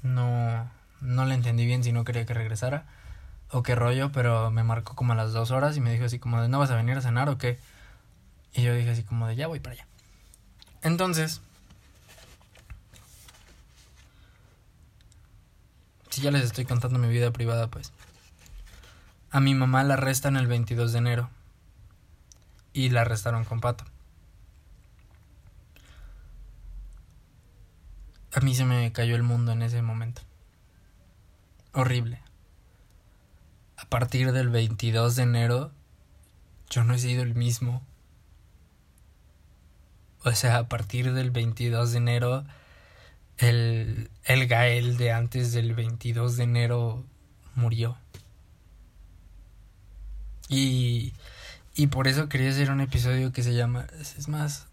No, 0.02 0.70
no 1.00 1.24
le 1.24 1.34
entendí 1.34 1.66
bien 1.66 1.84
si 1.84 1.92
no 1.92 2.04
quería 2.04 2.26
que 2.26 2.34
regresara. 2.34 2.86
O 3.50 3.62
qué 3.62 3.74
rollo, 3.74 4.12
pero 4.12 4.50
me 4.50 4.64
marcó 4.64 4.94
como 4.94 5.12
a 5.12 5.16
las 5.16 5.32
dos 5.32 5.50
horas 5.50 5.76
y 5.76 5.80
me 5.80 5.92
dijo 5.92 6.04
así 6.04 6.18
como 6.18 6.40
de 6.40 6.48
no 6.48 6.58
vas 6.58 6.70
a 6.70 6.76
venir 6.76 6.96
a 6.96 7.02
cenar 7.02 7.28
o 7.28 7.38
qué. 7.38 7.58
Y 8.54 8.62
yo 8.62 8.74
dije 8.74 8.90
así 8.90 9.02
como 9.02 9.26
de 9.26 9.36
ya 9.36 9.46
voy 9.46 9.60
para 9.60 9.74
allá. 9.74 9.86
Entonces, 10.82 11.40
si 16.10 16.20
ya 16.20 16.30
les 16.30 16.44
estoy 16.44 16.64
contando 16.64 16.98
mi 16.98 17.08
vida 17.08 17.32
privada, 17.32 17.68
pues. 17.68 17.92
A 19.30 19.40
mi 19.40 19.54
mamá 19.54 19.82
la 19.82 19.94
arrestan 19.94 20.36
el 20.36 20.46
22 20.46 20.92
de 20.92 20.98
enero. 20.98 21.30
Y 22.72 22.90
la 22.90 23.00
arrestaron 23.00 23.44
con 23.44 23.60
pato. 23.60 23.84
A 28.34 28.40
mí 28.40 28.54
se 28.54 28.64
me 28.64 28.90
cayó 28.90 29.14
el 29.14 29.22
mundo 29.22 29.52
en 29.52 29.62
ese 29.62 29.80
momento. 29.80 30.22
Horrible. 31.72 32.20
A 33.76 33.88
partir 33.88 34.32
del 34.32 34.48
22 34.48 35.14
de 35.14 35.22
enero, 35.22 35.70
yo 36.68 36.82
no 36.82 36.94
he 36.94 36.98
sido 36.98 37.22
el 37.22 37.36
mismo. 37.36 37.80
O 40.24 40.32
sea, 40.32 40.58
a 40.58 40.68
partir 40.68 41.12
del 41.12 41.30
22 41.30 41.92
de 41.92 41.98
enero, 41.98 42.44
el, 43.38 44.10
el 44.24 44.48
Gael 44.48 44.96
de 44.96 45.12
antes 45.12 45.52
del 45.52 45.74
22 45.74 46.36
de 46.36 46.42
enero 46.42 47.04
murió. 47.54 47.96
Y, 50.48 51.12
y 51.76 51.86
por 51.86 52.08
eso 52.08 52.28
quería 52.28 52.50
hacer 52.50 52.72
un 52.72 52.80
episodio 52.80 53.32
que 53.32 53.44
se 53.44 53.54
llama, 53.54 53.86
es 54.00 54.28
más, 54.28 54.66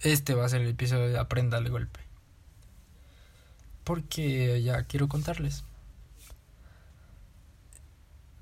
este 0.00 0.34
va 0.34 0.44
a 0.44 0.48
ser 0.48 0.62
el 0.62 0.70
episodio 0.70 1.08
de 1.08 1.18
Aprenda 1.18 1.58
el 1.58 1.70
golpe. 1.70 2.05
Porque 3.86 4.62
ya 4.62 4.82
quiero 4.82 5.08
contarles. 5.08 5.64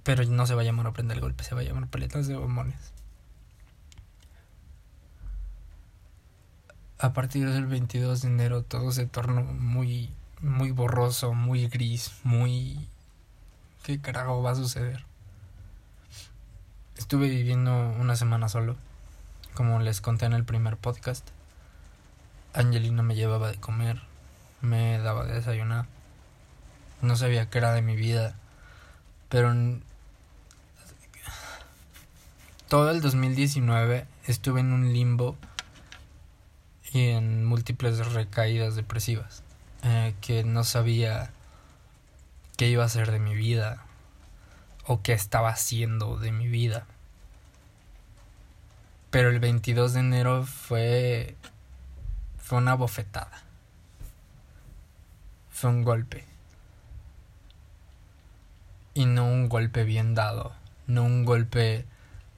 Pero 0.03 0.25
no 0.25 0.47
se 0.47 0.57
va 0.57 0.63
a 0.63 0.65
llamar 0.65 0.89
Aprenda 0.89 1.15
el 1.15 1.21
golpe, 1.21 1.45
se 1.45 1.55
va 1.55 1.61
a 1.61 1.65
llamar 1.65 1.89
Paletas 1.89 2.27
de 2.27 2.37
Bombones. 2.37 2.95
a 7.05 7.13
partir 7.13 7.51
del 7.51 7.67
22 7.67 8.23
de 8.23 8.29
enero 8.29 8.63
todo 8.63 8.91
se 8.91 9.05
tornó 9.05 9.43
muy, 9.43 10.09
muy 10.41 10.71
borroso, 10.71 11.35
muy 11.35 11.69
gris, 11.69 12.13
muy... 12.23 12.89
¿Qué 13.83 14.01
carajo 14.01 14.43
va 14.43 14.53
a 14.53 14.55
suceder? 14.55 15.05
Estuve 16.97 17.29
viviendo 17.29 17.91
una 18.01 18.17
semana 18.17 18.49
solo, 18.49 18.77
como 19.53 19.81
les 19.81 20.01
conté 20.01 20.25
en 20.25 20.33
el 20.33 20.45
primer 20.45 20.79
podcast. 20.79 21.29
Angelina 22.55 23.03
me 23.03 23.17
llevaba 23.17 23.51
de 23.51 23.61
comer, 23.61 24.01
me 24.65 24.99
daba 24.99 25.25
de 25.25 25.35
desayunar. 25.35 25.87
No 27.03 27.17
sabía 27.17 27.51
qué 27.51 27.59
era 27.59 27.73
de 27.73 27.83
mi 27.83 27.97
vida, 27.97 28.35
pero 29.29 29.55
todo 32.69 32.91
el 32.91 33.01
2019 33.01 34.07
estuve 34.27 34.61
en 34.61 34.73
un 34.73 34.93
limbo 34.93 35.37
y 36.93 37.09
en 37.11 37.45
múltiples 37.45 38.13
recaídas 38.13 38.75
depresivas, 38.75 39.43
eh, 39.83 40.15
que 40.21 40.45
no 40.45 40.65
sabía 40.65 41.31
qué 42.57 42.69
iba 42.69 42.85
a 42.85 42.87
hacer 42.87 43.11
de 43.11 43.19
mi 43.19 43.35
vida 43.35 43.85
o 44.87 45.03
qué 45.03 45.13
estaba 45.13 45.51
haciendo 45.51 46.17
de 46.17 46.33
mi 46.33 46.49
vida. 46.49 46.87
Pero 49.11 49.29
el 49.31 49.41
22 49.41 49.93
de 49.93 50.01
enero 50.01 50.45
fue 50.45 51.37
fue 52.45 52.59
una 52.59 52.75
bofetada. 52.75 53.44
Fue 55.55 55.71
un 55.71 55.85
golpe. 55.85 56.25
Y 58.93 59.07
no 59.07 59.25
un 59.25 59.49
golpe 59.49 59.85
bien 59.85 60.13
dado, 60.17 60.53
no 60.89 61.05
un 61.05 61.25
golpe 61.25 61.87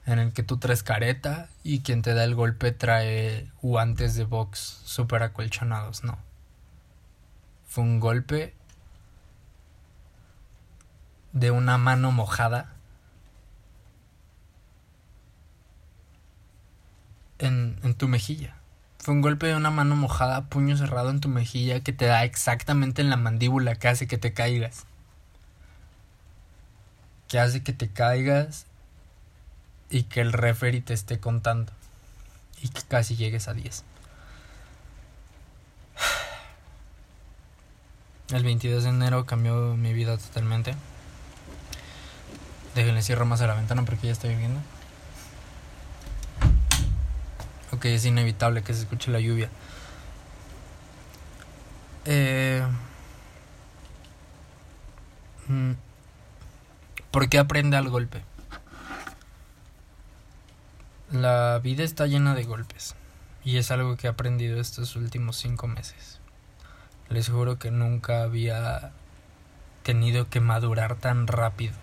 en 0.05 0.19
el 0.19 0.33
que 0.33 0.43
tú 0.43 0.57
traes 0.57 0.83
careta 0.83 1.49
y 1.63 1.79
quien 1.81 2.03
te 2.03 2.13
da 2.13 2.23
el 2.23 2.35
golpe 2.35 2.71
trae 2.71 3.49
guantes 3.63 4.13
de 4.13 4.23
box 4.23 4.59
super 4.85 5.23
acolchonados, 5.23 6.03
no. 6.03 6.19
Fue 7.65 7.83
un 7.83 7.99
golpe 7.99 8.53
de 11.33 11.49
una 11.49 11.79
mano 11.79 12.11
mojada 12.11 12.75
en, 17.39 17.79
en 17.81 17.95
tu 17.95 18.07
mejilla. 18.07 18.56
Fue 19.07 19.13
un 19.13 19.21
golpe 19.21 19.47
de 19.47 19.55
una 19.55 19.71
mano 19.71 19.95
mojada, 19.95 20.49
puño 20.49 20.75
cerrado 20.75 21.11
en 21.11 21.21
tu 21.21 21.29
mejilla 21.29 21.79
que 21.79 21.93
te 21.93 22.07
da 22.07 22.25
exactamente 22.25 23.01
en 23.01 23.09
la 23.09 23.15
mandíbula 23.15 23.75
que 23.75 23.87
hace 23.87 24.05
que 24.05 24.17
te 24.17 24.33
caigas. 24.33 24.83
Que 27.29 27.39
hace 27.39 27.63
que 27.63 27.71
te 27.71 27.87
caigas 27.87 28.65
y 29.89 30.03
que 30.03 30.19
el 30.19 30.33
referee 30.33 30.81
te 30.81 30.93
esté 30.93 31.21
contando 31.21 31.71
y 32.61 32.67
que 32.67 32.81
casi 32.81 33.15
llegues 33.15 33.47
a 33.47 33.53
10. 33.53 33.85
El 38.33 38.43
22 38.43 38.83
de 38.83 38.89
enero 38.89 39.25
cambió 39.25 39.77
mi 39.77 39.93
vida 39.93 40.17
totalmente. 40.17 40.75
Déjenle 42.75 43.01
cierro 43.01 43.25
más 43.25 43.39
a 43.39 43.47
la 43.47 43.53
ventana 43.53 43.85
porque 43.85 44.07
ya 44.07 44.11
estoy 44.11 44.31
viviendo. 44.31 44.59
Ok, 47.77 47.85
es 47.85 48.05
inevitable 48.05 48.63
que 48.63 48.73
se 48.73 48.81
escuche 48.81 49.11
la 49.11 49.19
lluvia. 49.19 49.51
Eh, 52.05 52.65
mm, 55.47 55.73
¿Por 57.11 57.29
qué 57.29 57.37
aprende 57.37 57.77
al 57.77 57.89
golpe? 57.89 58.23
La 61.11 61.59
vida 61.61 61.83
está 61.83 62.07
llena 62.07 62.33
de 62.33 62.45
golpes 62.45 62.95
y 63.43 63.57
es 63.57 63.69
algo 63.69 63.95
que 63.95 64.07
he 64.07 64.09
aprendido 64.09 64.59
estos 64.59 64.95
últimos 64.95 65.37
cinco 65.37 65.67
meses. 65.67 66.19
Les 67.09 67.29
juro 67.29 67.59
que 67.59 67.69
nunca 67.69 68.23
había 68.23 68.91
tenido 69.83 70.31
que 70.31 70.39
madurar 70.39 70.95
tan 70.95 71.27
rápido 71.27 71.75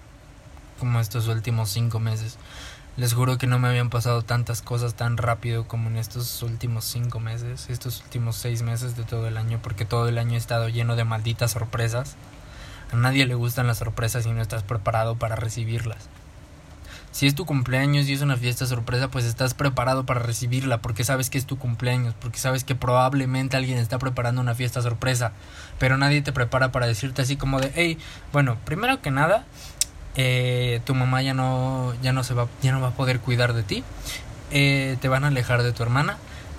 como 0.81 0.99
estos 0.99 1.29
últimos 1.29 1.71
cinco 1.71 2.01
meses. 2.01 2.37
Les 2.97 3.13
juro 3.13 3.39
que 3.39 3.49
no 3.49 3.59
me 3.59 3.67
habían 3.67 3.91
pasado 3.91 4.23
tantas 4.23 4.63
cosas 4.63 4.95
tan 4.95 5.17
rápido 5.17 5.67
como 5.67 5.91
en 5.91 5.97
estos 5.97 6.41
últimos 6.45 6.85
cinco 6.85 7.19
meses, 7.19 7.69
estos 7.69 8.01
últimos 8.03 8.37
seis 8.37 8.63
meses 8.63 8.97
de 8.97 9.03
todo 9.03 9.27
el 9.27 9.37
año, 9.37 9.59
porque 9.61 9.85
todo 9.85 10.09
el 10.09 10.17
año 10.17 10.35
he 10.35 10.37
estado 10.37 10.69
lleno 10.69 10.95
de 10.95 11.03
malditas 11.03 11.51
sorpresas. 11.51 12.15
A 12.93 12.97
nadie 12.97 13.27
le 13.27 13.35
gustan 13.35 13.67
las 13.67 13.79
sorpresas 13.79 14.27
y 14.27 14.31
no 14.31 14.41
estás 14.41 14.63
preparado 14.63 15.17
para 15.17 15.35
recibirlas. 15.35 16.09
Si 17.15 17.27
es 17.27 17.35
tu 17.37 17.47
cumpleaños 17.47 18.09
y 18.09 18.13
es 18.13 18.23
una 18.23 18.37
fiesta 18.37 18.67
sorpresa, 18.67 19.09
pues 19.09 19.25
estás 19.25 19.55
preparado 19.55 20.05
para 20.05 20.19
recibirla 20.19 20.83
porque 20.83 21.05
sabes 21.05 21.31
que 21.31 21.39
es 21.39 21.47
tu 21.47 21.59
cumpleaños, 21.59 22.15
porque 22.21 22.39
sabes 22.39 22.65
que 22.65 22.75
probablemente 22.75 23.57
alguien 23.57 23.79
está 23.79 23.99
preparando 23.99 24.41
una 24.41 24.57
fiesta 24.57 24.83
sorpresa, 24.83 25.33
pero 25.79 25.97
nadie 25.97 26.23
te 26.23 26.33
prepara 26.33 26.73
para 26.73 26.89
decirte 26.89 27.23
así 27.23 27.37
como 27.37 27.61
de, 27.61 27.73
hey, 27.75 27.99
bueno, 28.33 28.57
primero 28.65 29.01
que 29.01 29.13
nada, 29.13 29.45
eh, 30.16 30.80
tu 30.85 30.94
mamá 30.94 31.23
ya 31.23 31.35
no, 31.35 31.94
ya 32.02 32.12
no 32.12 32.25
se 32.25 32.35
va, 32.35 32.49
ya 32.62 32.73
no 32.73 32.80
va 32.80 32.88
a 32.88 32.94
poder 32.94 33.21
cuidar 33.21 33.52
de 33.52 33.62
ti 33.62 33.85
eh, 34.50 34.97
te 35.00 35.09
van 35.09 35.25
a 35.25 35.28
alejar 35.28 35.62
de 35.62 35.73
tu 35.73 35.83
hermana, 35.83 36.16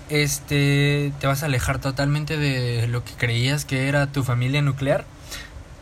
este, 0.09 1.13
te 1.19 1.27
vas 1.27 1.43
a 1.43 1.45
alejar 1.45 1.79
totalmente 1.79 2.37
de 2.37 2.87
lo 2.87 3.05
que 3.05 3.13
creías 3.13 3.63
que 3.63 3.87
era 3.87 4.07
tu 4.07 4.23
familia 4.23 4.61
nuclear. 4.61 5.05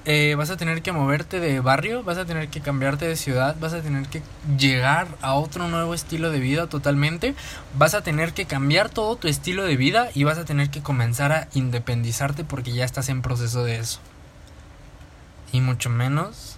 Eh, 0.05 0.35
vas 0.37 0.49
a 0.49 0.57
tener 0.57 0.81
que 0.81 0.91
moverte 0.91 1.39
de 1.39 1.61
barrio, 1.61 2.03
vas 2.03 2.17
a 2.17 2.25
tener 2.25 2.49
que 2.49 2.59
cambiarte 2.59 3.07
de 3.07 3.15
ciudad, 3.15 3.55
vas 3.59 3.73
a 3.73 3.81
tener 3.81 4.05
que 4.07 4.21
llegar 4.59 5.07
a 5.21 5.33
otro 5.33 5.69
nuevo 5.69 5.93
estilo 5.93 6.29
de 6.29 6.39
vida 6.39 6.67
totalmente, 6.67 7.35
vas 7.77 7.93
a 7.93 8.03
tener 8.03 8.33
que 8.33 8.45
cambiar 8.45 8.89
todo 8.89 9.15
tu 9.15 9.29
estilo 9.29 9.63
de 9.63 9.77
vida 9.77 10.09
y 10.13 10.25
vas 10.25 10.37
a 10.37 10.45
tener 10.45 10.69
que 10.69 10.81
comenzar 10.81 11.31
a 11.31 11.47
independizarte 11.53 12.43
porque 12.43 12.73
ya 12.73 12.83
estás 12.83 13.07
en 13.09 13.21
proceso 13.21 13.63
de 13.63 13.77
eso. 13.77 13.99
Y 15.53 15.61
mucho 15.61 15.89
menos, 15.89 16.57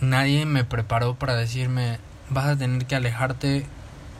nadie 0.00 0.46
me 0.46 0.64
preparó 0.64 1.14
para 1.14 1.34
decirme, 1.34 1.98
vas 2.30 2.46
a 2.46 2.56
tener 2.56 2.86
que 2.86 2.96
alejarte 2.96 3.66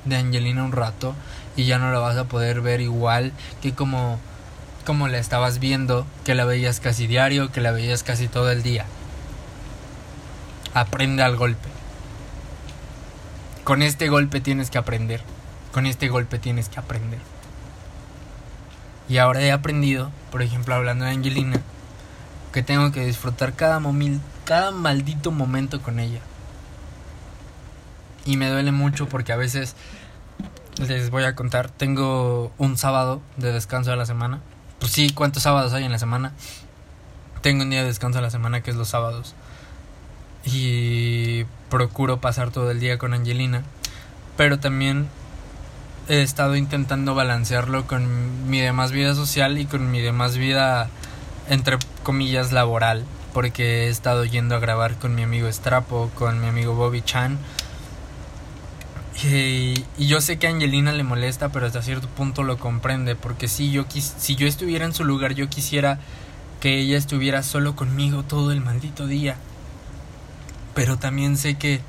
de 0.05 0.17
Angelina 0.17 0.65
un 0.65 0.73
rato 0.73 1.15
y 1.57 1.65
ya 1.65 1.79
no 1.79 1.93
la 1.93 1.99
vas 1.99 2.17
a 2.17 2.25
poder 2.25 2.61
ver 2.61 2.81
igual 2.81 3.33
que 3.61 3.75
como 3.75 4.19
como 4.89 5.07
la 5.07 5.19
estabas 5.19 5.59
viendo, 5.59 6.07
que 6.25 6.35
la 6.35 6.47
veías 6.47 6.81
casi 6.81 7.07
diario, 7.07 7.53
que 7.53 7.61
la 7.61 7.73
veías 7.73 8.03
casi 8.03 8.27
todo 8.27 8.51
el 8.51 8.63
día. 8.63 8.87
Aprende 10.73 11.23
al 11.23 11.37
golpe. 11.37 11.69
Con 13.65 13.83
este 13.83 14.09
golpe 14.09 14.41
tienes 14.41 14.71
que 14.71 14.79
aprender. 14.79 15.21
Con 15.75 15.85
este 15.85 16.09
golpe 16.09 16.39
tienes 16.39 16.71
que 16.71 16.81
aprender. 16.81 17.19
Y 19.11 19.19
ahora 19.19 19.43
he 19.43 19.53
aprendido, 19.53 20.11
por 20.33 20.41
ejemplo, 20.41 20.75
hablando 20.75 21.05
de 21.05 21.11
Angelina, 21.11 21.61
que 22.55 22.63
tengo 22.63 22.91
que 22.91 23.05
disfrutar 23.05 23.53
cada, 23.53 23.81
cada 24.49 24.73
maldito 24.73 25.31
momento 25.31 25.81
con 25.81 26.01
ella. 26.01 26.21
Y 28.25 28.37
me 28.37 28.49
duele 28.49 28.73
mucho 28.73 29.09
porque 29.09 29.33
a 29.33 29.37
veces 29.37 29.77
les 30.79 31.11
voy 31.11 31.23
a 31.23 31.37
contar, 31.37 31.71
tengo 31.71 32.51
un 32.59 32.77
sábado 32.77 33.21
de 33.37 33.53
descanso 33.53 33.93
a 33.93 33.97
la 33.97 34.07
semana 34.07 34.41
pues 34.79 34.93
sí, 34.93 35.11
¿cuántos 35.11 35.43
sábados 35.43 35.73
hay 35.73 35.85
en 35.85 35.93
la 35.93 35.99
semana? 35.99 36.33
Tengo 37.43 37.65
un 37.65 37.71
día 37.71 37.81
de 37.81 37.87
descanso 37.87 38.21
a 38.21 38.23
la 38.23 38.31
semana 38.31 38.63
que 38.63 38.71
es 38.71 38.77
los 38.77 38.89
sábados. 38.89 39.35
Y 40.45 41.45
procuro 41.69 42.21
pasar 42.21 42.51
todo 42.51 42.71
el 42.71 42.79
día 42.79 42.97
con 42.97 43.13
Angelina. 43.13 43.65
Pero 44.37 44.61
también 44.61 45.09
he 46.09 46.23
estado 46.23 46.55
intentando 46.55 47.15
balancearlo 47.15 47.87
con 47.87 48.49
mi 48.49 48.61
demás 48.61 48.93
vida 48.93 49.15
social 49.15 49.59
y 49.59 49.67
con 49.67 49.91
mi 49.91 50.01
demás 50.01 50.37
vida, 50.37 50.89
entre 51.49 51.79
comillas, 52.05 52.53
laboral. 52.53 53.05
Porque 53.33 53.87
he 53.87 53.89
estado 53.89 54.25
yendo 54.25 54.55
a 54.57 54.59
grabar 54.59 54.97
con 54.99 55.15
mi 55.15 55.23
amigo 55.23 55.51
Strapo, 55.53 56.11
con 56.15 56.41
mi 56.41 56.47
amigo 56.49 56.75
Bobby 56.75 57.03
Chan 57.03 57.39
y, 59.25 59.85
yo 59.99 60.21
sé 60.21 60.39
que 60.39 60.47
a 60.47 60.51
Angelina 60.51 60.93
le 60.93 61.03
molesta, 61.03 61.49
pero 61.49 61.67
hasta 61.67 61.83
cierto 61.83 62.09
punto 62.09 62.45
lo 62.45 62.59
comprende, 62.59 63.17
porque 63.17 63.49
si 63.49 63.73
yo, 63.73 63.85
si 63.89 64.37
yo 64.37 64.47
estuviera 64.47 64.85
en 64.85 64.95
su 64.95 65.05
lugar, 65.05 65.35
yo 65.35 65.49
quisiera 65.49 65.99
que 66.61 66.79
ella 66.79 66.97
estuviera 66.97 67.43
solo 67.43 67.75
conmigo 67.75 68.23
todo 68.23 68.53
el 68.53 68.61
maldito 68.61 69.07
día. 69.07 69.37
Pero 70.75 70.99
también 70.99 71.37
sé 71.37 71.57
que 71.57 71.81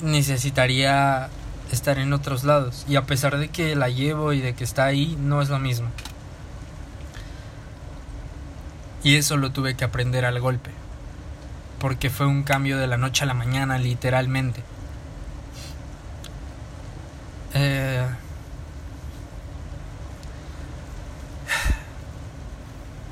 necesitaría 0.00 1.28
estar 1.72 1.98
en 1.98 2.12
otros 2.12 2.44
lados. 2.44 2.84
Y 2.88 2.96
a 2.96 3.02
pesar 3.02 3.38
de 3.38 3.48
que 3.48 3.74
la 3.74 3.88
llevo 3.88 4.32
y 4.32 4.40
de 4.40 4.54
que 4.54 4.62
está 4.62 4.84
ahí, 4.84 5.16
no 5.20 5.42
es 5.42 5.48
lo 5.48 5.58
mismo. 5.58 5.88
Y 9.04 9.16
eso 9.16 9.36
lo 9.36 9.50
tuve 9.50 9.74
que 9.76 9.84
aprender 9.84 10.24
al 10.24 10.40
golpe. 10.40 10.70
Porque 11.78 12.10
fue 12.10 12.26
un 12.26 12.44
cambio 12.44 12.78
de 12.78 12.86
la 12.86 12.96
noche 12.96 13.24
a 13.24 13.26
la 13.26 13.34
mañana, 13.34 13.78
literalmente. 13.78 14.62
Eh, 17.54 18.06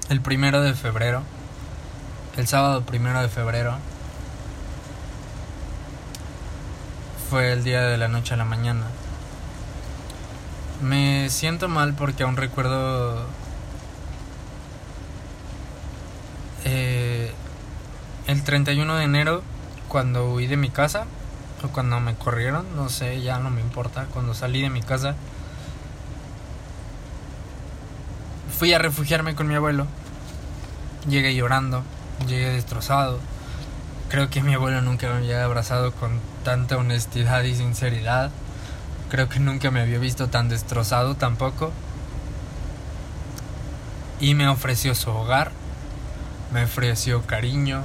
el 0.09 0.21
primero 0.21 0.63
de 0.63 0.75
febrero, 0.75 1.23
el 2.37 2.47
sábado 2.47 2.83
primero 2.83 3.21
de 3.21 3.29
febrero, 3.29 3.77
fue 7.29 7.53
el 7.53 7.63
día 7.63 7.83
de 7.83 7.97
la 7.97 8.09
noche 8.09 8.35
a 8.35 8.37
la 8.37 8.45
mañana. 8.45 8.87
Me 10.81 11.29
siento 11.29 11.69
mal 11.69 11.95
porque 11.95 12.23
aún 12.23 12.37
recuerdo 12.37 13.27
eh, 16.65 17.33
el 18.27 18.43
31 18.45 18.97
de 18.97 19.05
enero 19.05 19.43
cuando 19.89 20.33
huí 20.33 20.47
de 20.47 20.57
mi 20.57 20.71
casa 20.71 21.07
o 21.63 21.69
cuando 21.69 22.01
me 22.01 22.15
corrieron, 22.15 22.77
no 22.77 22.89
sé, 22.89 23.21
ya 23.21 23.39
no 23.39 23.51
me 23.51 23.61
importa. 23.61 24.07
Cuando 24.13 24.35
salí 24.35 24.63
de 24.63 24.71
mi 24.71 24.83
casa, 24.83 25.15
fui 28.57 28.73
a 28.73 28.79
refugiarme 28.79 29.35
con 29.35 29.49
mi 29.49 29.55
abuelo. 29.55 29.87
Llegué 31.09 31.35
llorando, 31.35 31.83
llegué 32.27 32.51
destrozado. 32.51 33.19
Creo 34.09 34.29
que 34.29 34.43
mi 34.43 34.55
abuelo 34.55 34.81
nunca 34.83 35.09
me 35.09 35.17
había 35.19 35.45
abrazado 35.45 35.93
con 35.93 36.21
tanta 36.45 36.77
honestidad 36.77 37.43
y 37.43 37.55
sinceridad. 37.55 38.31
Creo 39.09 39.29
que 39.29 39.41
nunca 39.41 39.71
me 39.71 39.81
había 39.81 39.99
visto 39.99 40.29
tan 40.29 40.49
destrozado 40.49 41.15
tampoco. 41.15 41.73
Y 44.21 44.35
me 44.35 44.49
ofreció 44.49 44.95
su 44.95 45.11
hogar, 45.11 45.53
me 46.53 46.65
ofreció 46.65 47.23
cariño, 47.23 47.83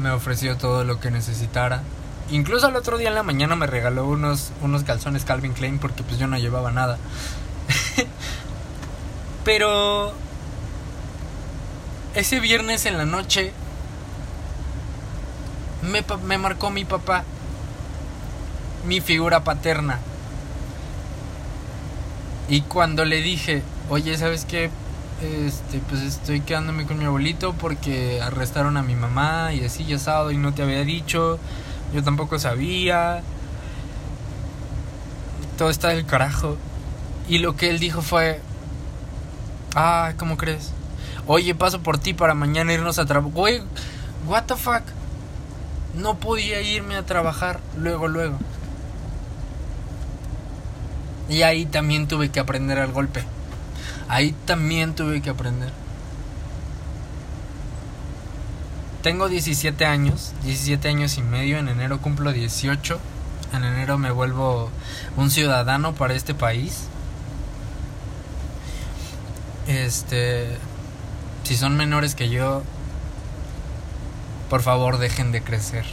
me 0.00 0.10
ofreció 0.10 0.56
todo 0.56 0.84
lo 0.84 1.00
que 1.00 1.10
necesitara. 1.10 1.82
Incluso 2.30 2.68
el 2.68 2.76
otro 2.76 2.98
día 2.98 3.08
en 3.08 3.14
la 3.14 3.22
mañana 3.22 3.56
me 3.56 3.66
regaló 3.66 4.06
unos, 4.06 4.52
unos 4.60 4.82
calzones 4.84 5.24
Calvin 5.24 5.52
Klein 5.52 5.78
porque 5.78 6.02
pues 6.02 6.18
yo 6.18 6.26
no 6.26 6.38
llevaba 6.38 6.72
nada. 6.72 6.98
Pero 9.44 10.12
ese 12.14 12.40
viernes 12.40 12.86
en 12.86 12.98
la 12.98 13.04
noche 13.04 13.52
me, 15.82 16.04
me 16.24 16.38
marcó 16.38 16.70
mi 16.70 16.84
papá, 16.84 17.24
mi 18.86 19.00
figura 19.00 19.44
paterna. 19.44 20.00
Y 22.48 22.62
cuando 22.62 23.04
le 23.04 23.22
dije, 23.22 23.62
oye, 23.88 24.16
¿sabes 24.18 24.44
qué? 24.44 24.70
Este, 25.22 25.78
pues 25.88 26.02
estoy 26.02 26.42
quedándome 26.42 26.86
con 26.86 26.98
mi 26.98 27.06
abuelito 27.06 27.54
porque 27.54 28.20
arrestaron 28.20 28.76
a 28.76 28.82
mi 28.82 28.94
mamá 28.94 29.54
y 29.54 29.64
así 29.64 29.86
ya 29.86 29.98
sábado 29.98 30.30
y 30.30 30.36
no 30.36 30.52
te 30.52 30.62
había 30.62 30.84
dicho. 30.84 31.38
Yo 31.94 32.02
tampoco 32.02 32.38
sabía. 32.38 33.22
Todo 35.56 35.70
está 35.70 35.88
del 35.88 36.04
carajo. 36.04 36.56
Y 37.28 37.38
lo 37.38 37.56
que 37.56 37.70
él 37.70 37.78
dijo 37.78 38.02
fue... 38.02 38.40
Ah, 39.74 40.12
¿cómo 40.18 40.36
crees? 40.36 40.72
Oye, 41.26 41.54
paso 41.54 41.80
por 41.82 41.98
ti 41.98 42.14
para 42.14 42.34
mañana 42.34 42.72
irnos 42.72 42.98
a 42.98 43.06
trabajar. 43.06 43.32
Güey, 43.32 43.62
what 44.26 44.44
the 44.44 44.56
fuck? 44.56 44.82
No 45.94 46.18
podía 46.18 46.60
irme 46.60 46.96
a 46.96 47.06
trabajar 47.06 47.60
luego, 47.78 48.06
luego. 48.06 48.36
Y 51.28 51.42
ahí 51.42 51.64
también 51.64 52.06
tuve 52.06 52.28
que 52.30 52.38
aprender 52.38 52.78
al 52.78 52.92
golpe. 52.92 53.24
Ahí 54.08 54.34
también 54.46 54.94
tuve 54.94 55.20
que 55.20 55.30
aprender. 55.30 55.72
tengo 59.06 59.28
17 59.28 59.86
años, 59.86 60.32
17 60.42 60.88
años 60.88 61.16
y 61.16 61.22
medio, 61.22 61.58
en 61.58 61.68
enero 61.68 62.00
cumplo 62.00 62.32
18, 62.32 62.98
en 63.52 63.62
enero 63.62 63.98
me 63.98 64.10
vuelvo 64.10 64.68
un 65.16 65.30
ciudadano 65.30 65.94
para 65.94 66.14
este 66.14 66.34
país. 66.34 66.88
Este, 69.68 70.58
si 71.44 71.56
son 71.56 71.76
menores 71.76 72.16
que 72.16 72.30
yo, 72.30 72.64
por 74.50 74.62
favor 74.62 74.98
dejen 74.98 75.30
de 75.30 75.40
crecer. 75.40 75.84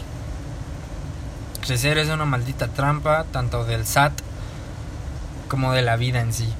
Crecer 1.61 1.99
es 1.99 2.09
una 2.09 2.25
maldita 2.25 2.69
trampa, 2.69 3.25
tanto 3.25 3.63
del 3.63 3.85
SAT 3.85 4.13
como 5.49 5.71
de 5.71 5.83
la 5.83 5.97
vida 5.97 6.19
en 6.19 6.33
sí. 6.33 6.51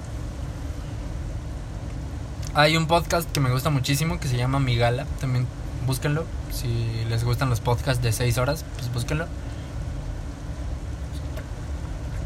Hay 2.56 2.78
un 2.78 2.86
podcast 2.86 3.32
que 3.32 3.40
me 3.40 3.50
gusta 3.50 3.72
muchísimo 3.72 4.20
que 4.20 4.28
se 4.28 4.38
llama 4.38 4.60
Migala, 4.60 5.08
también 5.20 5.48
búsquenlo. 5.88 6.28
Si 6.52 7.04
les 7.10 7.24
gustan 7.24 7.50
los 7.50 7.62
podcasts 7.62 8.04
de 8.04 8.12
6 8.12 8.38
horas, 8.38 8.64
pues 8.78 8.94
búsquenlo. 8.94 9.26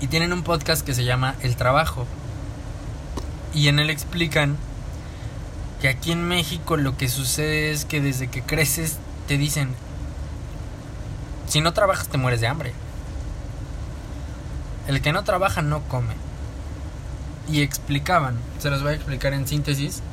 Y 0.02 0.08
tienen 0.08 0.34
un 0.34 0.44
podcast 0.44 0.86
que 0.86 0.94
se 0.94 1.06
llama 1.06 1.36
El 1.44 1.56
Trabajo. 1.56 2.06
Y 3.54 3.70
en 3.70 3.80
él 3.80 3.90
explican 3.90 4.58
que 5.80 5.88
aquí 5.88 6.12
en 6.12 6.28
México 6.28 6.76
lo 6.76 6.98
que 6.98 7.08
sucede 7.08 7.72
es 7.72 7.86
que 7.86 8.02
desde 8.02 8.28
que 8.28 8.42
creces 8.42 8.98
te 9.30 9.38
dicen, 9.38 9.70
si 11.48 11.62
no 11.62 11.72
trabajas 11.72 12.10
te 12.10 12.18
mueres 12.18 12.42
de 12.42 12.48
hambre. 12.48 12.74
El 14.90 15.02
que 15.02 15.14
no 15.14 15.24
trabaja 15.24 15.62
no 15.62 15.84
come. 15.84 16.16
Y 17.50 17.62
explicaban, 17.62 18.36
se 18.60 18.70
los 18.70 18.84
voy 18.84 18.92
a 18.92 18.96
explicar 18.96 19.34
en 19.34 19.48
síntesis, 19.48 20.04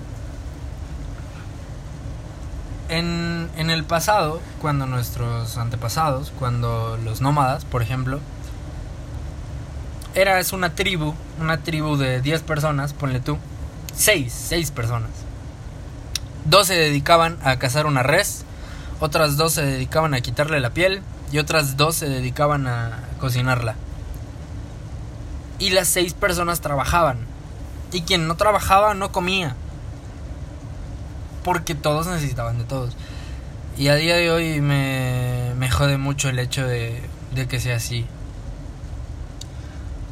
en, 2.99 3.71
el 3.71 3.85
pasado, 3.85 4.41
cuando 4.61 4.87
nuestros 4.87 5.57
antepasados, 5.57 6.33
cuando 6.39 6.99
los 7.03 7.21
nómadas, 7.21 7.65
por 7.65 7.83
ejemplo, 7.83 8.21
era 10.15 10.39
es 10.39 10.53
una 10.53 10.75
tribu, 10.75 11.15
una 11.41 11.59
tribu 11.59 11.97
de 11.97 12.21
10 12.21 12.43
personas, 12.43 12.93
ponle 12.93 13.21
tú. 13.21 13.39
6, 13.97 14.33
6 14.33 14.71
personas. 14.71 15.11
Dos 16.45 16.67
se 16.67 16.75
dedicaban 16.75 17.39
a 17.43 17.59
cazar 17.59 17.87
una 17.87 18.03
res, 18.03 18.45
otras 19.01 19.37
dos 19.37 19.53
se 19.55 19.63
dedicaban 19.63 20.15
a 20.15 20.21
quitarle 20.21 20.61
la 20.61 20.71
piel 20.71 21.03
y 21.33 21.39
otras 21.39 21.77
dos 21.77 21.97
se 21.97 22.09
dedicaban 22.09 22.67
a 22.67 23.01
cocinarla. 23.19 23.75
Y 25.59 25.71
las 25.71 25.89
seis 25.89 26.15
personas 26.15 26.61
trabajaban. 26.61 27.19
Y 27.93 28.03
quien 28.03 28.29
no 28.29 28.37
trabajaba 28.37 28.95
no 28.95 29.13
comía. 29.13 29.57
Porque 31.45 31.75
todos 31.75 32.07
necesitaban 32.07 32.59
de 32.59 32.65
todos. 32.65 32.97
Y 33.77 33.89
a 33.89 33.97
día 33.97 34.17
de 34.17 34.31
hoy 34.31 34.61
me, 34.61 35.53
me 35.59 35.71
jode 35.71 35.99
mucho 35.99 36.29
el 36.29 36.39
hecho 36.39 36.67
de, 36.67 37.03
de 37.35 37.47
que 37.47 37.61
sea 37.61 37.77
así. 37.77 38.07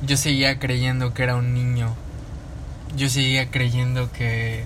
Yo 0.06 0.16
seguía 0.16 0.58
creyendo 0.58 1.14
que 1.14 1.22
era 1.22 1.36
un 1.36 1.54
niño. 1.54 1.94
Yo 2.96 3.08
seguía 3.08 3.50
creyendo 3.50 4.10
que... 4.12 4.64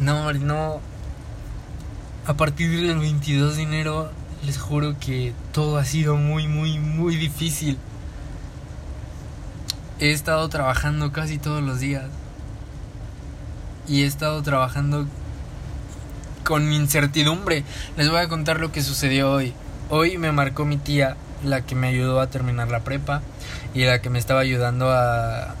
No, 0.00 0.32
no. 0.32 0.80
A 2.26 2.34
partir 2.34 2.70
del 2.86 2.98
22 2.98 3.56
de 3.56 3.62
enero 3.62 4.10
les 4.44 4.58
juro 4.58 4.96
que 4.98 5.34
todo 5.52 5.78
ha 5.78 5.84
sido 5.84 6.16
muy, 6.16 6.48
muy, 6.48 6.78
muy 6.78 7.16
difícil. 7.16 7.78
He 10.00 10.12
estado 10.12 10.48
trabajando 10.48 11.12
casi 11.12 11.38
todos 11.38 11.62
los 11.62 11.80
días. 11.80 12.06
Y 13.88 14.02
he 14.02 14.06
estado 14.06 14.42
trabajando 14.42 15.06
con 16.44 16.72
incertidumbre. 16.72 17.64
Les 17.96 18.10
voy 18.10 18.20
a 18.20 18.28
contar 18.28 18.60
lo 18.60 18.72
que 18.72 18.82
sucedió 18.82 19.32
hoy. 19.32 19.54
Hoy 19.90 20.18
me 20.18 20.32
marcó 20.32 20.64
mi 20.64 20.76
tía, 20.76 21.16
la 21.44 21.62
que 21.62 21.74
me 21.74 21.88
ayudó 21.88 22.20
a 22.20 22.28
terminar 22.28 22.68
la 22.68 22.80
prepa 22.80 23.22
y 23.74 23.84
la 23.84 24.00
que 24.00 24.10
me 24.10 24.18
estaba 24.18 24.40
ayudando 24.40 24.90
a, 24.90 25.54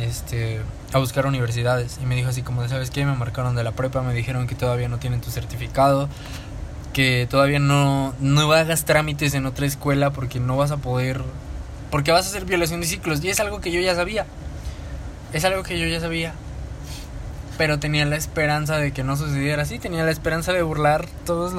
este 0.00 0.60
a 0.92 0.98
buscar 0.98 1.26
universidades 1.26 2.00
y 2.02 2.06
me 2.06 2.16
dijo 2.16 2.28
así 2.28 2.42
como 2.42 2.66
sabes 2.66 2.90
qué 2.90 3.04
me 3.04 3.14
marcaron 3.14 3.54
de 3.54 3.62
la 3.62 3.70
prepa 3.70 4.02
me 4.02 4.12
dijeron 4.12 4.48
que 4.48 4.56
todavía 4.56 4.88
no 4.88 4.98
tienen 4.98 5.20
tu 5.20 5.30
certificado 5.30 6.08
que 6.92 7.28
todavía 7.30 7.60
no 7.60 8.12
no 8.18 8.50
hagas 8.52 8.84
trámites 8.86 9.34
en 9.34 9.46
otra 9.46 9.66
escuela 9.66 10.10
porque 10.10 10.40
no 10.40 10.56
vas 10.56 10.72
a 10.72 10.78
poder 10.78 11.22
porque 11.90 12.12
vas 12.12 12.26
a 12.26 12.28
hacer 12.28 12.44
violación 12.44 12.80
de 12.80 12.86
ciclos. 12.86 13.22
Y 13.22 13.28
es 13.28 13.40
algo 13.40 13.60
que 13.60 13.72
yo 13.72 13.80
ya 13.80 13.94
sabía. 13.94 14.26
Es 15.32 15.44
algo 15.44 15.62
que 15.62 15.78
yo 15.78 15.86
ya 15.86 16.00
sabía. 16.00 16.32
Pero 17.60 17.78
tenía 17.78 18.06
la 18.06 18.16
esperanza 18.16 18.78
de 18.78 18.90
que 18.90 19.04
no 19.04 19.18
sucediera 19.18 19.64
así. 19.64 19.78
Tenía 19.78 20.02
la 20.02 20.10
esperanza 20.10 20.54
de 20.54 20.62
burlar 20.62 21.06
todas 21.26 21.52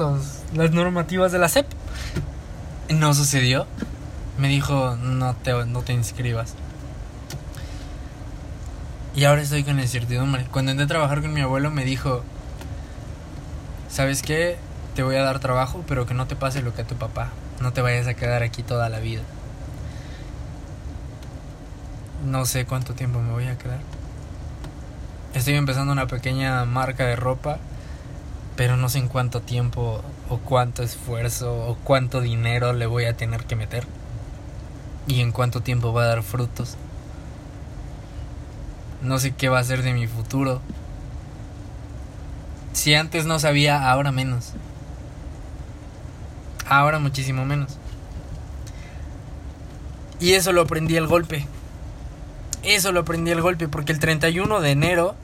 las 0.52 0.72
normativas 0.72 1.30
de 1.30 1.38
la 1.38 1.48
SEP. 1.48 1.64
No 2.88 3.14
sucedió. 3.14 3.68
Me 4.36 4.48
dijo, 4.48 4.96
no 4.96 5.36
te, 5.36 5.52
no 5.64 5.82
te 5.82 5.92
inscribas. 5.92 6.56
Y 9.14 9.22
ahora 9.22 9.42
estoy 9.42 9.62
con 9.62 9.78
incertidumbre. 9.78 10.44
Cuando 10.50 10.72
entré 10.72 10.86
a 10.86 10.88
trabajar 10.88 11.22
con 11.22 11.32
mi 11.32 11.40
abuelo 11.40 11.70
me 11.70 11.84
dijo, 11.84 12.24
¿sabes 13.88 14.22
qué? 14.22 14.56
Te 14.96 15.04
voy 15.04 15.14
a 15.14 15.22
dar 15.22 15.38
trabajo, 15.38 15.84
pero 15.86 16.04
que 16.04 16.14
no 16.14 16.26
te 16.26 16.34
pase 16.34 16.62
lo 16.62 16.74
que 16.74 16.82
a 16.82 16.84
tu 16.84 16.96
papá. 16.96 17.28
No 17.60 17.72
te 17.72 17.80
vayas 17.80 18.08
a 18.08 18.14
quedar 18.14 18.42
aquí 18.42 18.64
toda 18.64 18.88
la 18.88 18.98
vida. 18.98 19.22
No 22.26 22.44
sé 22.44 22.66
cuánto 22.66 22.92
tiempo 22.94 23.20
me 23.20 23.30
voy 23.30 23.46
a 23.46 23.56
quedar. 23.56 24.01
Estoy 25.34 25.54
empezando 25.54 25.92
una 25.92 26.06
pequeña 26.06 26.62
marca 26.66 27.06
de 27.06 27.16
ropa, 27.16 27.56
pero 28.54 28.76
no 28.76 28.90
sé 28.90 28.98
en 28.98 29.08
cuánto 29.08 29.40
tiempo 29.40 30.02
o 30.28 30.36
cuánto 30.36 30.82
esfuerzo 30.82 31.54
o 31.68 31.76
cuánto 31.76 32.20
dinero 32.20 32.74
le 32.74 32.84
voy 32.84 33.06
a 33.06 33.16
tener 33.16 33.44
que 33.44 33.56
meter. 33.56 33.86
Y 35.06 35.22
en 35.22 35.32
cuánto 35.32 35.62
tiempo 35.62 35.94
va 35.94 36.02
a 36.02 36.08
dar 36.08 36.22
frutos. 36.22 36.76
No 39.00 39.18
sé 39.18 39.32
qué 39.32 39.48
va 39.48 39.58
a 39.58 39.64
ser 39.64 39.82
de 39.82 39.94
mi 39.94 40.06
futuro. 40.06 40.60
Si 42.74 42.94
antes 42.94 43.24
no 43.24 43.38
sabía, 43.38 43.90
ahora 43.90 44.12
menos. 44.12 44.52
Ahora 46.68 46.98
muchísimo 46.98 47.46
menos. 47.46 47.78
Y 50.20 50.34
eso 50.34 50.52
lo 50.52 50.60
aprendí 50.60 50.98
al 50.98 51.06
golpe. 51.06 51.46
Eso 52.62 52.92
lo 52.92 53.00
aprendí 53.00 53.30
el 53.30 53.40
golpe 53.40 53.66
porque 53.66 53.92
el 53.92 53.98
31 53.98 54.60
de 54.60 54.70
enero 54.70 55.16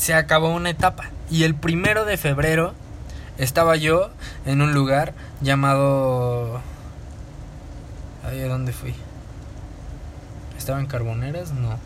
se 0.00 0.14
acabó 0.14 0.48
una 0.48 0.70
etapa 0.70 1.10
y 1.30 1.44
el 1.44 1.54
primero 1.54 2.06
de 2.06 2.16
febrero 2.16 2.72
estaba 3.36 3.76
yo 3.76 4.08
en 4.46 4.62
un 4.62 4.72
lugar 4.72 5.12
llamado... 5.42 6.62
¿A 8.24 8.48
dónde 8.48 8.72
fui? 8.72 8.94
¿Estaba 10.56 10.80
en 10.80 10.86
Carboneras? 10.86 11.52
No. 11.52 11.78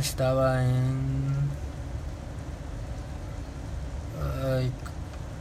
Estaba 0.00 0.64
en... 0.64 1.50
Ay... 4.46 4.72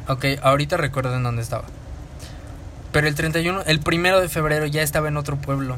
Ok, 0.09 0.25
ahorita 0.41 0.75
recuerdo 0.75 1.15
en 1.15 1.23
dónde 1.23 1.43
estaba. 1.43 1.63
Pero 2.91 3.07
el 3.07 3.15
31, 3.15 3.63
el 3.67 3.79
primero 3.79 4.19
de 4.19 4.27
febrero 4.27 4.65
ya 4.65 4.81
estaba 4.81 5.07
en 5.07 5.15
otro 5.15 5.37
pueblo. 5.37 5.77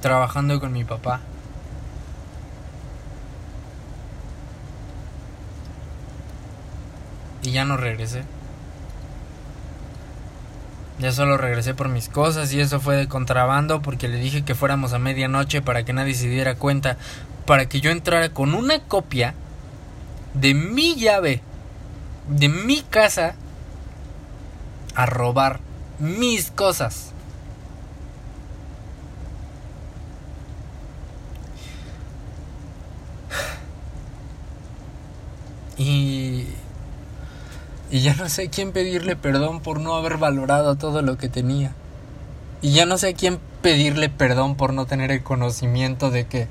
Trabajando 0.00 0.60
con 0.60 0.72
mi 0.72 0.84
papá. 0.84 1.20
Ya 7.54 7.64
no 7.64 7.78
regresé. 7.78 8.24
Ya 10.98 11.12
solo 11.12 11.38
regresé 11.38 11.74
por 11.74 11.88
mis 11.88 12.08
cosas 12.08 12.52
y 12.52 12.60
eso 12.60 12.80
fue 12.80 12.96
de 12.96 13.08
contrabando 13.08 13.80
porque 13.80 14.08
le 14.08 14.18
dije 14.18 14.44
que 14.44 14.54
fuéramos 14.54 14.92
a 14.92 14.98
medianoche 14.98 15.62
para 15.62 15.84
que 15.84 15.92
nadie 15.92 16.14
se 16.14 16.28
diera 16.28 16.56
cuenta. 16.56 16.98
Para 17.46 17.66
que 17.66 17.80
yo 17.80 17.90
entrara 17.90 18.28
con 18.30 18.54
una 18.54 18.80
copia 18.80 19.34
de 20.34 20.54
mi 20.54 20.96
llave, 20.96 21.40
de 22.28 22.48
mi 22.48 22.82
casa 22.82 23.34
a 24.94 25.06
robar 25.06 25.60
mis 25.98 26.50
cosas. 26.50 27.12
Y, 35.76 36.46
y 37.94 38.00
ya 38.00 38.16
no 38.16 38.28
sé 38.28 38.46
a 38.46 38.50
quién 38.50 38.72
pedirle 38.72 39.14
perdón 39.14 39.60
por 39.60 39.78
no 39.78 39.94
haber 39.94 40.16
valorado 40.16 40.74
todo 40.74 41.00
lo 41.00 41.16
que 41.16 41.28
tenía. 41.28 41.76
Y 42.60 42.72
ya 42.72 42.86
no 42.86 42.98
sé 42.98 43.10
a 43.10 43.14
quién 43.14 43.38
pedirle 43.62 44.08
perdón 44.08 44.56
por 44.56 44.72
no 44.72 44.84
tener 44.84 45.12
el 45.12 45.22
conocimiento 45.22 46.10
de 46.10 46.26
que 46.26 46.48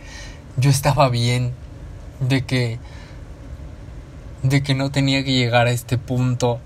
yo 0.56 0.70
estaba 0.70 1.10
bien, 1.10 1.52
de 2.22 2.46
que 2.46 2.80
de 4.42 4.64
que 4.64 4.74
no 4.74 4.90
tenía 4.90 5.26
que 5.26 5.34
llegar 5.34 5.68
a 5.68 5.72
este 5.72 5.98
punto 5.98 6.62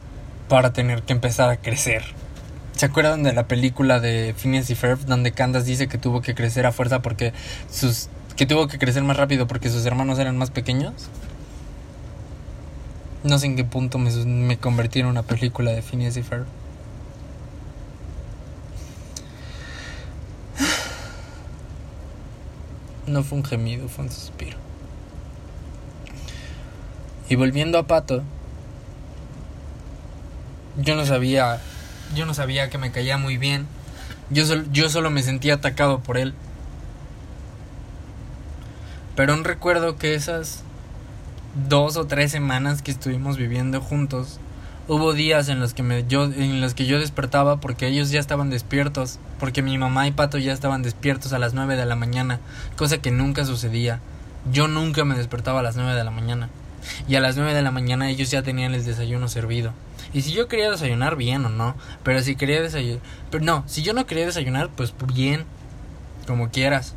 para 0.48 0.74
tener 0.74 1.02
que 1.02 1.14
empezar 1.14 1.50
a 1.50 1.58
crecer. 1.58 2.04
¿Se 2.74 2.86
acuerdan 2.86 3.24
de 3.24 3.34
la 3.34 3.48
película 3.48 4.00
de 4.00 4.36
Phineas 4.38 4.70
y 4.70 4.76
Ferb 4.76 5.00
donde 5.08 5.32
Candace 5.32 5.66
dice 5.66 5.88
que 5.88 5.98
tuvo 5.98 6.22
que 6.22 6.36
crecer 6.36 6.68
a 6.68 6.72
fuerza 6.72 7.02
porque 7.02 7.34
sus 7.72 8.10
que 8.36 8.46
tuvo 8.46 8.68
que 8.68 8.78
crecer 8.78 9.02
más 9.02 9.18
rápido 9.18 9.48
porque 9.48 9.72
sus 9.72 9.88
hermanos 9.88 10.20
eran 10.20 10.38
más 10.38 10.52
pequeños? 10.52 10.94
No 13.24 13.40
sé 13.40 13.48
en 13.48 13.56
qué 13.56 13.64
punto 13.64 13.98
me, 13.98 14.12
me 14.26 14.58
convertí 14.58 15.00
en 15.00 15.08
una 15.08 15.24
película 15.24 15.72
de 15.72 15.82
Phineas 15.82 16.18
y 16.18 16.24
Ferb. 16.24 16.46
No 23.08 23.24
fue 23.24 23.38
un 23.38 23.46
gemido, 23.46 23.88
fue 23.88 24.06
un 24.06 24.12
suspiro. 24.12 24.58
Y 27.30 27.36
volviendo 27.36 27.78
a 27.78 27.88
Pato, 27.88 28.24
yo 30.78 30.96
no 30.96 31.06
sabía, 31.06 31.60
yo 32.16 32.26
no 32.26 32.34
sabía 32.34 32.70
que 32.70 32.78
me 32.78 32.92
caía 32.92 33.18
muy 33.18 33.38
bien. 33.38 33.66
Yo, 34.30 34.44
yo 34.72 34.90
solo 34.90 35.10
me 35.10 35.24
sentía 35.24 35.56
atacado 35.56 36.00
por 36.00 36.18
él. 36.18 36.34
Pero 39.16 39.34
un 39.34 39.44
recuerdo 39.44 39.98
que 39.98 40.14
esas 40.14 40.64
dos 41.68 41.98
o 41.98 42.06
tres 42.06 42.32
semanas 42.32 42.82
que 42.82 42.92
estuvimos 42.92 43.38
viviendo 43.38 43.82
juntos, 43.82 44.40
hubo 44.88 45.14
días 45.14 45.50
en 45.50 45.60
los 45.60 45.74
que 45.74 45.84
me, 45.84 46.06
yo, 46.08 46.26
en 46.26 46.62
los 46.62 46.74
que 46.74 46.86
yo 46.86 47.00
despertaba 47.00 47.60
porque 47.60 47.88
ellos 47.88 48.12
ya 48.12 48.20
estaban 48.20 48.50
despiertos, 48.50 49.20
porque 49.40 49.62
mi 49.62 49.78
mamá 49.78 50.08
y 50.08 50.12
Pato 50.12 50.38
ya 50.38 50.54
estaban 50.54 50.84
despiertos 50.84 51.34
a 51.34 51.40
las 51.40 51.54
nueve 51.54 51.76
de 51.76 51.86
la 51.86 51.96
mañana, 51.96 52.40
cosa 52.76 53.00
que 53.00 53.12
nunca 53.12 53.46
sucedía. 53.46 54.00
Yo 54.52 54.68
nunca 54.68 55.04
me 55.04 55.16
despertaba 55.16 55.60
a 55.60 55.64
las 55.64 55.76
nueve 55.76 55.96
de 55.96 56.04
la 56.04 56.12
mañana. 56.12 56.50
Y 57.08 57.16
a 57.16 57.20
las 57.20 57.36
nueve 57.36 57.54
de 57.54 57.62
la 57.62 57.72
mañana 57.72 58.10
ellos 58.10 58.32
ya 58.32 58.44
tenían 58.44 58.74
el 58.74 58.86
desayuno 58.86 59.28
servido. 59.28 59.74
Y 60.14 60.22
si 60.22 60.32
yo 60.32 60.48
quería 60.48 60.72
desayunar, 60.72 61.18
bien 61.18 61.46
o 61.46 61.50
no. 61.50 61.76
Pero 62.04 62.22
si 62.22 62.38
quería 62.38 62.62
desayunar... 62.62 63.02
Pero 63.30 63.44
no, 63.44 63.64
si 63.68 63.82
yo 63.82 63.92
no 63.92 64.06
quería 64.06 64.26
desayunar, 64.26 64.70
pues 64.70 64.94
bien. 65.14 65.44
Como 66.26 66.50
quieras. 66.50 66.96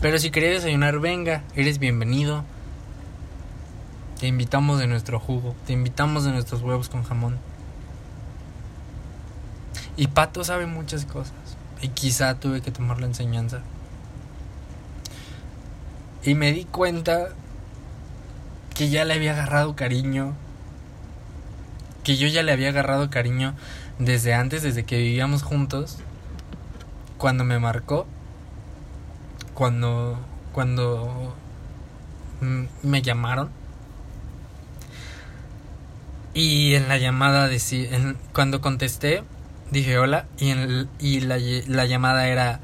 Pero 0.00 0.18
si 0.18 0.30
quería 0.30 0.50
desayunar, 0.50 1.00
venga, 1.00 1.42
eres 1.56 1.78
bienvenido. 1.78 2.44
Te 4.22 4.28
invitamos 4.28 4.78
de 4.78 4.86
nuestro 4.86 5.18
jugo. 5.18 5.56
Te 5.66 5.72
invitamos 5.72 6.22
de 6.22 6.30
nuestros 6.30 6.62
huevos 6.62 6.88
con 6.88 7.02
jamón. 7.02 7.40
Y 9.96 10.06
Pato 10.06 10.44
sabe 10.44 10.66
muchas 10.66 11.06
cosas. 11.06 11.34
Y 11.80 11.88
quizá 11.88 12.38
tuve 12.38 12.60
que 12.60 12.70
tomar 12.70 13.00
la 13.00 13.06
enseñanza. 13.06 13.62
Y 16.22 16.36
me 16.36 16.52
di 16.52 16.64
cuenta 16.64 17.30
que 18.76 18.90
ya 18.90 19.04
le 19.04 19.14
había 19.14 19.32
agarrado 19.32 19.74
cariño. 19.74 20.34
Que 22.04 22.16
yo 22.16 22.28
ya 22.28 22.44
le 22.44 22.52
había 22.52 22.68
agarrado 22.68 23.10
cariño 23.10 23.56
desde 23.98 24.34
antes, 24.34 24.62
desde 24.62 24.84
que 24.84 24.98
vivíamos 24.98 25.42
juntos. 25.42 25.98
Cuando 27.18 27.42
me 27.42 27.58
marcó. 27.58 28.06
Cuando. 29.54 30.16
Cuando. 30.52 31.34
Me 32.84 33.02
llamaron. 33.02 33.61
Y 36.34 36.74
en 36.74 36.88
la 36.88 36.98
llamada, 36.98 37.50
en, 37.52 38.16
cuando 38.32 38.60
contesté, 38.60 39.24
dije 39.70 39.98
hola. 39.98 40.26
Y, 40.38 40.50
en 40.50 40.88
y 40.98 41.20
la, 41.20 41.38
la 41.66 41.86
llamada 41.86 42.28
era. 42.28 42.60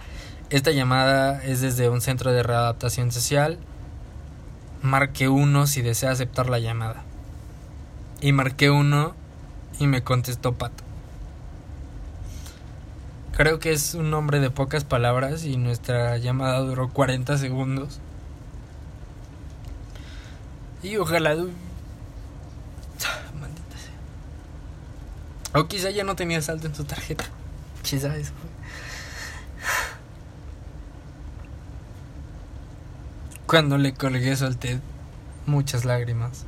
Esta 0.50 0.70
llamada 0.70 1.44
es 1.44 1.60
desde 1.60 1.90
un 1.90 2.00
centro 2.00 2.32
de 2.32 2.42
readaptación 2.42 3.12
social 3.12 3.58
marqué 4.82 5.28
uno 5.28 5.66
si 5.66 5.82
desea 5.82 6.10
aceptar 6.10 6.48
la 6.48 6.58
llamada. 6.58 7.02
Y 8.20 8.32
marqué 8.32 8.70
uno 8.70 9.14
y 9.78 9.86
me 9.86 10.02
contestó 10.02 10.54
Pato. 10.54 10.84
Creo 13.36 13.60
que 13.60 13.72
es 13.72 13.94
un 13.94 14.10
nombre 14.10 14.40
de 14.40 14.50
pocas 14.50 14.84
palabras 14.84 15.44
y 15.44 15.56
nuestra 15.56 16.16
llamada 16.18 16.58
duró 16.60 16.88
40 16.88 17.38
segundos. 17.38 18.00
Y 20.82 20.96
ojalá... 20.96 21.34
Maldita 21.34 21.58
sea. 23.78 23.94
O 25.54 25.66
quizá 25.66 25.90
ya 25.90 26.04
no 26.04 26.16
tenía 26.16 26.42
salto 26.42 26.66
en 26.66 26.74
su 26.74 26.84
tarjeta. 26.84 27.24
Quizá 27.82 28.16
eso 28.16 28.32
Cuando 33.46 33.78
le 33.78 33.94
colgué 33.94 34.36
solté 34.36 34.78
muchas 35.46 35.86
lágrimas. 35.86 36.44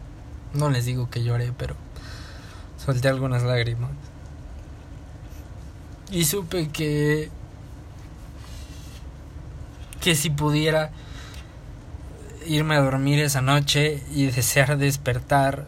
No 0.52 0.68
les 0.68 0.84
digo 0.84 1.08
que 1.08 1.24
lloré, 1.24 1.52
pero 1.56 1.74
solté 2.84 3.08
algunas 3.08 3.42
lágrimas. 3.42 3.90
Y 6.10 6.26
supe 6.26 6.68
que 6.68 7.30
que 10.00 10.14
si 10.14 10.30
pudiera 10.30 10.90
irme 12.46 12.74
a 12.74 12.80
dormir 12.80 13.20
esa 13.20 13.42
noche 13.42 14.02
y 14.12 14.26
desear 14.26 14.76
despertar 14.76 15.66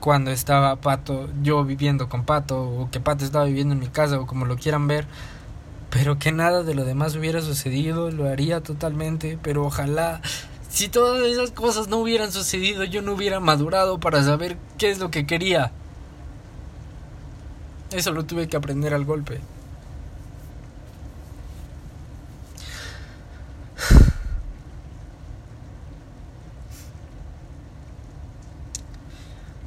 cuando 0.00 0.30
estaba 0.30 0.76
Pato, 0.76 1.28
yo 1.42 1.64
viviendo 1.64 2.08
con 2.08 2.24
Pato, 2.24 2.62
o 2.62 2.90
que 2.90 3.00
Pato 3.00 3.24
estaba 3.24 3.44
viviendo 3.44 3.74
en 3.74 3.80
mi 3.80 3.88
casa, 3.88 4.18
o 4.20 4.26
como 4.26 4.44
lo 4.44 4.56
quieran 4.56 4.86
ver, 4.86 5.06
pero 5.90 6.18
que 6.18 6.32
nada 6.32 6.62
de 6.62 6.74
lo 6.74 6.84
demás 6.84 7.16
hubiera 7.16 7.40
sucedido, 7.40 8.10
lo 8.10 8.28
haría 8.28 8.62
totalmente, 8.62 9.38
pero 9.42 9.64
ojalá 9.64 10.20
si 10.68 10.88
todas 10.88 11.26
esas 11.26 11.50
cosas 11.50 11.88
no 11.88 11.98
hubieran 11.98 12.30
sucedido, 12.30 12.84
yo 12.84 13.02
no 13.02 13.12
hubiera 13.12 13.40
madurado 13.40 13.98
para 13.98 14.22
saber 14.22 14.56
qué 14.76 14.90
es 14.90 14.98
lo 14.98 15.10
que 15.10 15.26
quería. 15.26 15.72
Eso 17.90 18.12
lo 18.12 18.24
tuve 18.24 18.48
que 18.48 18.56
aprender 18.56 18.92
al 18.92 19.04
golpe. 19.04 19.40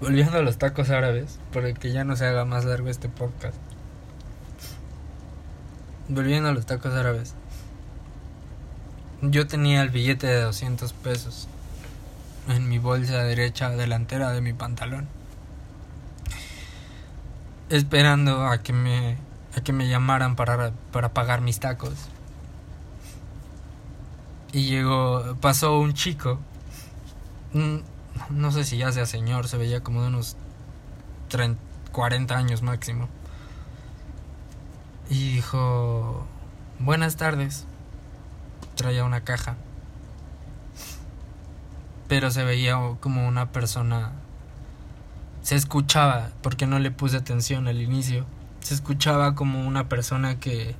Volviendo 0.02 0.40
a 0.40 0.42
los 0.42 0.58
tacos 0.58 0.90
árabes, 0.90 1.38
para 1.54 1.72
que 1.74 1.92
ya 1.92 2.04
no 2.04 2.16
se 2.16 2.26
haga 2.26 2.44
más 2.44 2.66
largo 2.66 2.90
este 2.90 3.08
podcast. 3.08 3.56
Volviendo 6.10 6.50
a 6.50 6.54
los 6.54 6.66
tacos 6.66 6.96
árabes. 6.96 7.36
Yo 9.22 9.46
tenía 9.46 9.84
el 9.84 9.92
billete 9.92 10.26
de 10.26 10.42
200 10.42 10.92
pesos 10.94 11.48
en 12.50 12.68
mi 12.68 12.80
bolsa 12.80 13.24
derecha 13.24 13.70
delantera 13.70 14.32
de 14.32 14.42
mi 14.42 14.54
pantalón. 14.54 15.08
Esperando 17.70 18.48
a 18.48 18.64
que 18.64 18.74
me 18.74 19.18
a 19.56 19.62
que 19.62 19.72
me 19.72 19.88
llamaran 19.88 20.36
para, 20.36 20.72
para 20.92 21.14
pagar 21.14 21.42
mis 21.42 21.60
tacos. 21.60 21.94
Y 24.52 24.64
llegó 24.64 25.38
pasó 25.40 25.80
un 25.80 25.94
chico 25.94 26.40
no 28.30 28.52
sé 28.52 28.64
si 28.64 28.78
ya 28.78 28.92
sea 28.92 29.06
señor, 29.06 29.48
se 29.48 29.58
veía 29.58 29.82
como 29.82 30.02
de 30.02 30.08
unos 30.10 30.36
30, 31.30 31.62
40 31.92 32.38
años 32.38 32.62
máximo. 32.62 33.08
Y 35.10 35.34
dijo, 35.34 36.26
"Buenas 36.80 37.18
tardes." 37.18 37.66
traía 38.76 39.04
una 39.04 39.22
caja. 39.22 39.56
Pero 42.08 42.32
se 42.32 42.44
veía 42.44 42.78
como 43.00 43.28
una 43.28 43.52
persona... 43.52 44.12
Se 45.44 45.56
escuchaba, 45.56 46.30
porque 46.42 46.68
no 46.68 46.80
le 46.80 46.92
puse 46.92 47.18
atención 47.18 47.68
al 47.68 47.82
inicio. 47.82 48.26
Se 48.60 48.74
escuchaba 48.74 49.36
como 49.36 49.66
una 49.66 49.88
persona 49.88 50.40
que... 50.40 50.76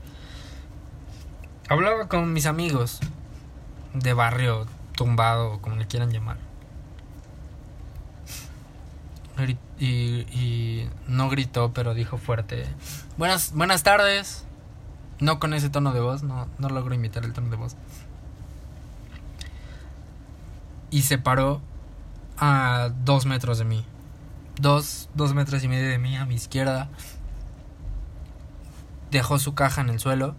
Hablaba 1.70 2.08
con 2.08 2.34
mis 2.34 2.46
amigos 2.48 3.00
de 3.94 4.14
barrio 4.14 4.68
tumbado, 4.96 5.62
como 5.62 5.78
le 5.78 5.88
quieran 5.88 6.12
llamar. 6.12 6.38
Y, 9.80 10.88
no 11.08 11.30
gritó, 11.30 11.74
pero 11.74 11.94
dijo 11.94 12.18
fuerte. 12.18 12.66
Buenas, 13.18 13.54
buenas 13.54 13.84
tardes. 13.84 14.46
No 15.20 15.40
con 15.40 15.54
ese 15.54 15.70
tono 15.70 15.94
de 15.94 16.00
voz, 16.00 16.24
no, 16.24 16.48
no 16.58 16.70
logro 16.70 16.96
imitar 16.96 17.24
el 17.26 17.34
tono 17.34 17.50
de 17.50 17.56
voz. 17.56 17.76
Y 20.90 21.04
se 21.04 21.18
paró 21.18 21.62
a 22.38 22.90
dos 23.04 23.26
metros 23.26 23.58
de 23.58 23.66
mí. 23.66 23.86
Dos, 24.60 25.10
dos 25.14 25.34
metros 25.34 25.64
y 25.64 25.68
medio 25.68 25.90
de 25.90 25.98
mí 25.98 26.16
a 26.18 26.26
mi 26.26 26.36
izquierda. 26.36 26.90
Dejó 29.12 29.40
su 29.40 29.54
caja 29.54 29.82
en 29.82 29.90
el 29.90 30.00
suelo. 30.00 30.36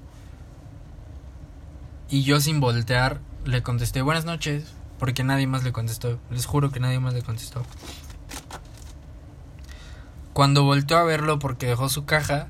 Y 2.09 2.25
yo 2.25 2.41
sin 2.41 2.61
voltear 2.61 3.21
le 3.45 3.63
contesté 3.63 4.03
buenas 4.03 4.25
noches. 4.25 4.75
Porque 4.99 5.25
nadie 5.25 5.47
más 5.47 5.65
le 5.65 5.73
contestó. 5.73 6.21
Les 6.31 6.47
juro 6.47 6.71
que 6.71 6.79
nadie 6.79 7.01
más 7.01 7.15
le 7.15 7.23
contestó. 7.23 7.63
Cuando 10.33 10.65
volteó 10.65 10.99
a 10.99 11.03
verlo 11.05 11.39
porque 11.39 11.67
dejó 11.67 11.89
su 11.89 12.05
caja, 12.07 12.49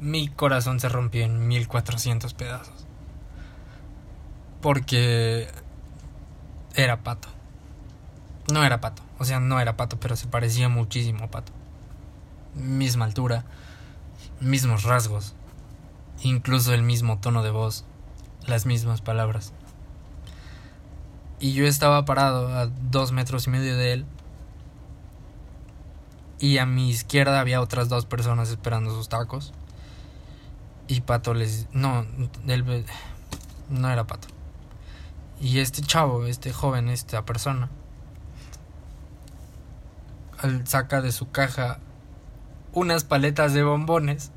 mi 0.00 0.26
corazón 0.26 0.80
se 0.80 0.88
rompió 0.88 1.24
en 1.24 1.46
1400 1.46 2.34
pedazos. 2.34 2.86
Porque 4.60 5.48
era 6.74 7.02
pato. 7.02 7.28
No 8.52 8.64
era 8.64 8.80
pato, 8.80 9.02
o 9.18 9.24
sea, 9.24 9.38
no 9.38 9.60
era 9.60 9.76
pato, 9.76 10.00
pero 10.00 10.16
se 10.16 10.26
parecía 10.26 10.68
muchísimo 10.68 11.24
a 11.24 11.30
pato. 11.30 11.52
Misma 12.54 13.04
altura, 13.04 13.44
mismos 14.40 14.82
rasgos, 14.82 15.34
incluso 16.22 16.74
el 16.74 16.82
mismo 16.82 17.18
tono 17.18 17.44
de 17.44 17.50
voz, 17.50 17.84
las 18.46 18.66
mismas 18.66 19.00
palabras. 19.00 19.52
Y 21.42 21.54
yo 21.54 21.66
estaba 21.66 22.04
parado 22.04 22.56
a 22.56 22.66
dos 22.66 23.10
metros 23.10 23.48
y 23.48 23.50
medio 23.50 23.76
de 23.76 23.94
él. 23.94 24.06
Y 26.38 26.58
a 26.58 26.66
mi 26.66 26.88
izquierda 26.88 27.40
había 27.40 27.60
otras 27.60 27.88
dos 27.88 28.06
personas 28.06 28.48
esperando 28.50 28.94
sus 28.94 29.08
tacos. 29.08 29.52
Y 30.86 31.00
Pato 31.00 31.34
les... 31.34 31.66
No, 31.72 32.06
él, 32.46 32.86
no 33.68 33.90
era 33.90 34.06
Pato. 34.06 34.28
Y 35.40 35.58
este 35.58 35.82
chavo, 35.82 36.26
este 36.26 36.52
joven, 36.52 36.88
esta 36.88 37.24
persona, 37.24 37.68
saca 40.64 41.00
de 41.00 41.10
su 41.10 41.32
caja 41.32 41.80
unas 42.72 43.02
paletas 43.02 43.52
de 43.52 43.64
bombones 43.64 44.30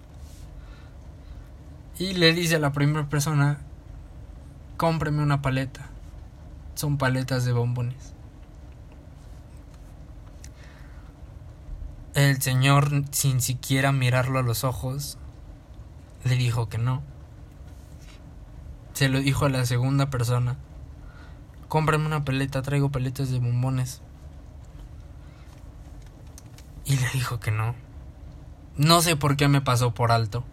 y 2.00 2.14
le 2.14 2.34
dice 2.34 2.56
a 2.56 2.60
la 2.60 2.72
primera 2.72 3.08
persona, 3.10 3.60
cómpreme 4.78 5.22
una 5.22 5.44
paleta. 5.44 5.92
Son 6.76 6.98
paletas 6.98 7.46
de 7.46 7.54
bombones. 7.54 8.14
El 12.14 12.42
señor, 12.42 13.04
sin 13.12 13.42
siquiera 13.42 13.92
mirarlo 13.92 14.40
a 14.40 14.44
los 14.44 14.64
ojos, 14.64 15.18
le 16.24 16.36
dijo 16.36 16.70
que 16.70 16.78
no. 16.78 17.02
Se 18.94 19.10
lo 19.10 19.20
dijo 19.20 19.46
a 19.46 19.50
la 19.50 19.66
segunda 19.66 20.10
persona. 20.10 20.58
Cómprame 21.68 22.06
una 22.06 22.24
paleta, 22.24 22.62
traigo 22.62 22.92
paletas 22.92 23.32
de 23.32 23.40
bombones. 23.40 24.02
Y 26.86 26.98
le 26.98 27.10
dijo 27.14 27.40
que 27.40 27.52
no. 27.52 27.76
No 28.78 29.02
sé 29.02 29.16
por 29.16 29.38
qué 29.38 29.48
me 29.48 29.62
pasó 29.62 29.94
por 29.94 30.12
alto. 30.12 30.44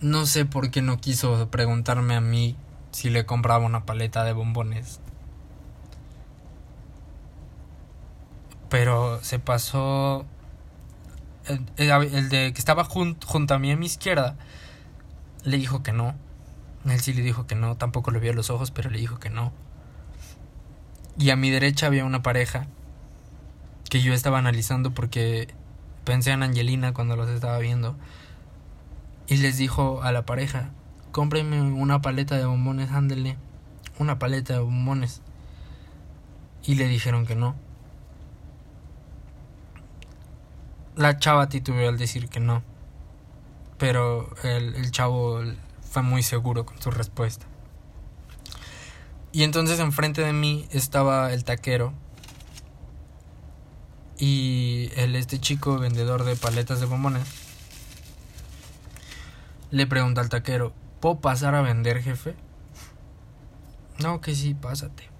No 0.00 0.26
sé 0.26 0.44
por 0.44 0.70
qué 0.70 0.82
no 0.82 0.98
quiso 0.98 1.50
preguntarme 1.50 2.14
a 2.14 2.20
mí 2.20 2.56
si 2.94 3.10
le 3.10 3.26
compraba 3.26 3.64
una 3.64 3.84
paleta 3.84 4.22
de 4.22 4.32
bombones. 4.32 5.00
Pero 8.70 9.18
se 9.22 9.40
pasó 9.40 10.24
el, 11.46 12.28
de 12.28 12.52
que 12.52 12.58
estaba 12.58 12.84
junto 12.84 13.54
a 13.54 13.58
mí 13.58 13.72
a 13.72 13.76
mi 13.76 13.86
izquierda, 13.86 14.36
le 15.42 15.56
dijo 15.56 15.82
que 15.82 15.92
no. 15.92 16.14
Él 16.84 17.00
sí 17.00 17.12
le 17.12 17.22
dijo 17.22 17.48
que 17.48 17.56
no, 17.56 17.76
tampoco 17.76 18.12
le 18.12 18.20
vio 18.20 18.32
los 18.32 18.48
ojos, 18.50 18.70
pero 18.70 18.90
le 18.90 18.98
dijo 18.98 19.18
que 19.18 19.28
no. 19.28 19.52
Y 21.18 21.30
a 21.30 21.36
mi 21.36 21.50
derecha 21.50 21.88
había 21.88 22.04
una 22.04 22.22
pareja 22.22 22.68
que 23.90 24.02
yo 24.02 24.14
estaba 24.14 24.38
analizando 24.38 24.92
porque 24.92 25.48
pensé 26.04 26.30
en 26.30 26.44
Angelina 26.44 26.94
cuando 26.94 27.16
los 27.16 27.28
estaba 27.28 27.58
viendo. 27.58 27.96
Y 29.26 29.38
les 29.38 29.58
dijo 29.58 30.00
a 30.04 30.12
la 30.12 30.24
pareja, 30.24 30.70
cómprenme 31.14 31.62
una 31.62 32.02
paleta 32.02 32.36
de 32.36 32.44
bombones, 32.44 32.90
ándele, 32.90 33.36
una 34.00 34.18
paleta 34.18 34.54
de 34.54 34.58
bombones. 34.58 35.22
Y 36.64 36.74
le 36.74 36.88
dijeron 36.88 37.24
que 37.24 37.36
no. 37.36 37.54
La 40.96 41.16
chava 41.20 41.48
titubeó 41.48 41.88
al 41.88 41.98
decir 41.98 42.28
que 42.28 42.40
no. 42.40 42.64
Pero 43.78 44.34
el, 44.42 44.90
chavo 44.90 45.40
fue 45.88 46.02
muy 46.02 46.24
seguro 46.24 46.66
con 46.66 46.82
su 46.82 46.90
respuesta. 46.90 47.46
Y 49.30 49.44
entonces 49.44 49.78
enfrente 49.78 50.20
de 50.20 50.32
mí 50.32 50.66
estaba 50.72 51.32
el 51.32 51.44
taquero. 51.44 51.92
Y 54.18 54.90
este 54.96 55.38
chico 55.38 55.78
vendedor 55.78 56.24
de 56.24 56.34
paletas 56.34 56.80
de 56.80 56.86
bombones 56.86 57.22
le 59.70 59.86
pregunta 59.86 60.20
al 60.20 60.28
taquero, 60.28 60.72
¿puedo 61.04 61.20
pasar 61.20 61.54
a 61.54 61.60
vender, 61.60 62.00
jefe? 62.00 62.34
No, 64.02 64.22
que 64.22 64.34
sí, 64.34 64.54
pásate. 64.54 65.10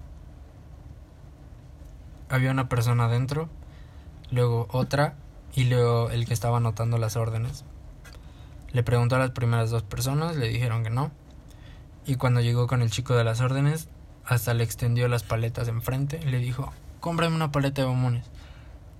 Había 2.27 2.49
una 2.49 2.67
persona 2.67 3.05
adentro, 3.05 3.49
luego 4.31 4.65
otra 4.71 5.13
y 5.53 5.65
luego 5.65 6.09
el 6.09 6.25
que 6.25 6.33
estaba 6.33 6.57
anotando 6.57 6.97
las 6.97 7.15
órdenes. 7.17 7.65
Le 8.71 8.81
preguntó 8.81 9.17
a 9.17 9.19
las 9.19 9.29
primeras 9.29 9.69
dos 9.69 9.83
personas, 9.83 10.35
le 10.35 10.47
dijeron 10.47 10.83
que 10.83 10.89
no. 10.89 11.11
Y 12.03 12.15
cuando 12.15 12.41
llegó 12.41 12.65
con 12.65 12.81
el 12.81 12.89
chico 12.89 13.13
de 13.13 13.23
las 13.23 13.39
órdenes, 13.41 13.87
hasta 14.25 14.55
le 14.55 14.63
extendió 14.63 15.07
las 15.07 15.21
paletas 15.21 15.67
enfrente 15.67 16.19
y 16.19 16.31
le 16.31 16.39
dijo, 16.39 16.73
cómprame 16.99 17.35
una 17.35 17.51
paleta 17.51 17.83
de 17.83 17.87
bombones. 17.89 18.25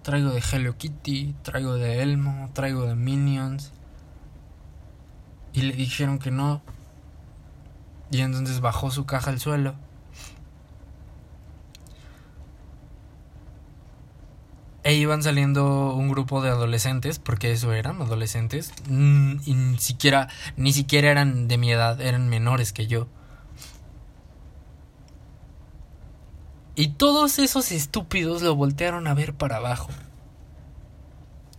Traigo 0.04 0.30
de 0.30 0.44
Hello 0.52 0.78
Kitty, 0.78 1.34
traigo 1.42 1.74
de 1.74 2.04
Elmo, 2.04 2.52
traigo 2.54 2.86
de 2.86 2.94
Minions, 2.94 3.74
y 5.52 5.62
le 5.62 5.74
dijeron 5.74 6.20
que 6.20 6.30
no. 6.30 6.62
Y 8.12 8.22
entonces 8.22 8.62
bajó 8.62 8.92
su 8.92 9.06
caja 9.06 9.32
al 9.32 9.40
suelo. 9.40 9.76
E 14.84 14.94
iban 14.94 15.24
saliendo 15.24 15.96
un 15.96 16.10
grupo 16.10 16.44
de 16.44 16.50
adolescentes, 16.50 17.18
porque 17.18 17.52
eso 17.52 17.74
eran 17.74 18.02
adolescentes, 18.04 18.72
mm, 18.88 19.38
y 19.44 19.54
ni 19.56 19.80
siquiera, 19.80 20.28
ni 20.58 20.74
siquiera 20.74 21.10
eran 21.10 21.48
de 21.48 21.58
mi 21.58 21.72
edad, 21.72 22.00
eran 22.00 22.30
menores 22.30 22.72
que 22.72 22.86
yo. 22.86 23.08
Y 26.76 26.90
todos 26.90 27.40
esos 27.40 27.72
estúpidos 27.72 28.44
lo 28.44 28.56
voltearon 28.56 29.08
a 29.08 29.14
ver 29.16 29.34
para 29.34 29.58
abajo. 29.58 29.90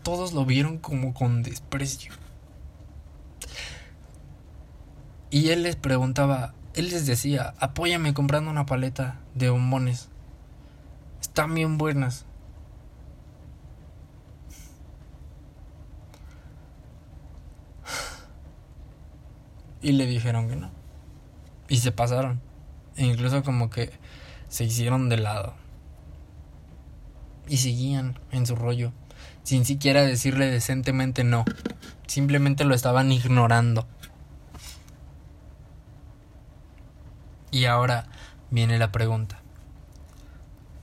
Todos 0.04 0.32
lo 0.32 0.44
vieron 0.44 0.78
como 0.78 1.12
con 1.12 1.42
desprecio. 1.42 2.12
Y 5.30 5.48
él 5.50 5.62
les 5.62 5.76
preguntaba, 5.76 6.54
él 6.74 6.90
les 6.90 7.06
decía, 7.06 7.54
apóyame 7.58 8.14
comprando 8.14 8.50
una 8.50 8.66
paleta 8.66 9.20
de 9.34 9.50
bombones. 9.50 10.08
Están 11.20 11.54
bien 11.54 11.78
buenas. 11.78 12.26
Y 19.82 19.92
le 19.92 20.06
dijeron 20.06 20.48
que 20.48 20.56
no. 20.56 20.70
Y 21.68 21.76
se 21.78 21.92
pasaron. 21.92 22.40
E 22.96 23.04
incluso 23.04 23.42
como 23.42 23.70
que 23.70 23.92
se 24.48 24.64
hicieron 24.64 25.08
de 25.08 25.18
lado. 25.18 25.54
Y 27.46 27.58
seguían 27.58 28.18
en 28.32 28.46
su 28.46 28.56
rollo. 28.56 28.92
Sin 29.42 29.64
siquiera 29.64 30.02
decirle 30.02 30.46
decentemente 30.50 31.22
no. 31.22 31.44
Simplemente 32.06 32.64
lo 32.64 32.74
estaban 32.74 33.12
ignorando. 33.12 33.86
Y 37.56 37.64
ahora 37.64 38.04
viene 38.50 38.78
la 38.78 38.92
pregunta. 38.92 39.40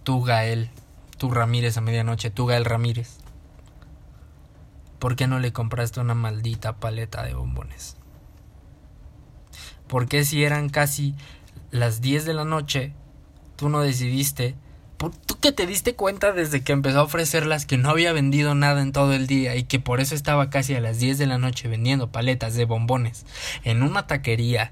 Tú, 0.02 0.24
Gael, 0.24 0.72
tú 1.20 1.30
Ramírez 1.30 1.78
a 1.78 1.82
medianoche, 1.82 2.32
tú, 2.32 2.48
Gael 2.48 2.66
Ramírez, 2.66 3.20
¿por 4.98 5.16
qué 5.16 5.28
no 5.28 5.38
le 5.38 5.54
compraste 5.54 6.00
una 6.00 6.16
maldita 6.16 6.78
paleta 6.78 7.22
de 7.22 7.36
bombones? 7.36 7.96
¿Por 9.86 10.08
qué 10.08 10.26
si 10.26 10.44
eran 10.44 10.70
casi 10.70 11.14
las 11.70 12.02
10 12.02 12.26
de 12.26 12.34
la 12.34 12.44
noche, 12.44 12.92
tú 13.56 13.70
no 13.70 13.82
decidiste, 13.82 14.56
tú 14.98 15.40
que 15.40 15.52
te 15.52 15.68
diste 15.68 15.94
cuenta 15.94 16.32
desde 16.32 16.64
que 16.64 16.74
empezó 16.74 17.02
a 17.02 17.04
ofrecerlas 17.04 17.68
que 17.68 17.78
no 17.78 17.92
había 17.92 18.14
vendido 18.14 18.56
nada 18.56 18.82
en 18.82 18.94
todo 18.94 19.14
el 19.14 19.28
día 19.28 19.56
y 19.56 19.66
que 19.66 19.80
por 19.80 20.00
eso 20.00 20.16
estaba 20.16 20.50
casi 20.50 20.74
a 20.74 20.82
las 20.82 20.98
10 20.98 21.20
de 21.20 21.28
la 21.28 21.38
noche 21.38 21.68
vendiendo 21.68 22.12
paletas 22.12 22.56
de 22.56 22.66
bombones 22.66 23.28
en 23.64 23.84
una 23.84 24.08
taquería 24.08 24.72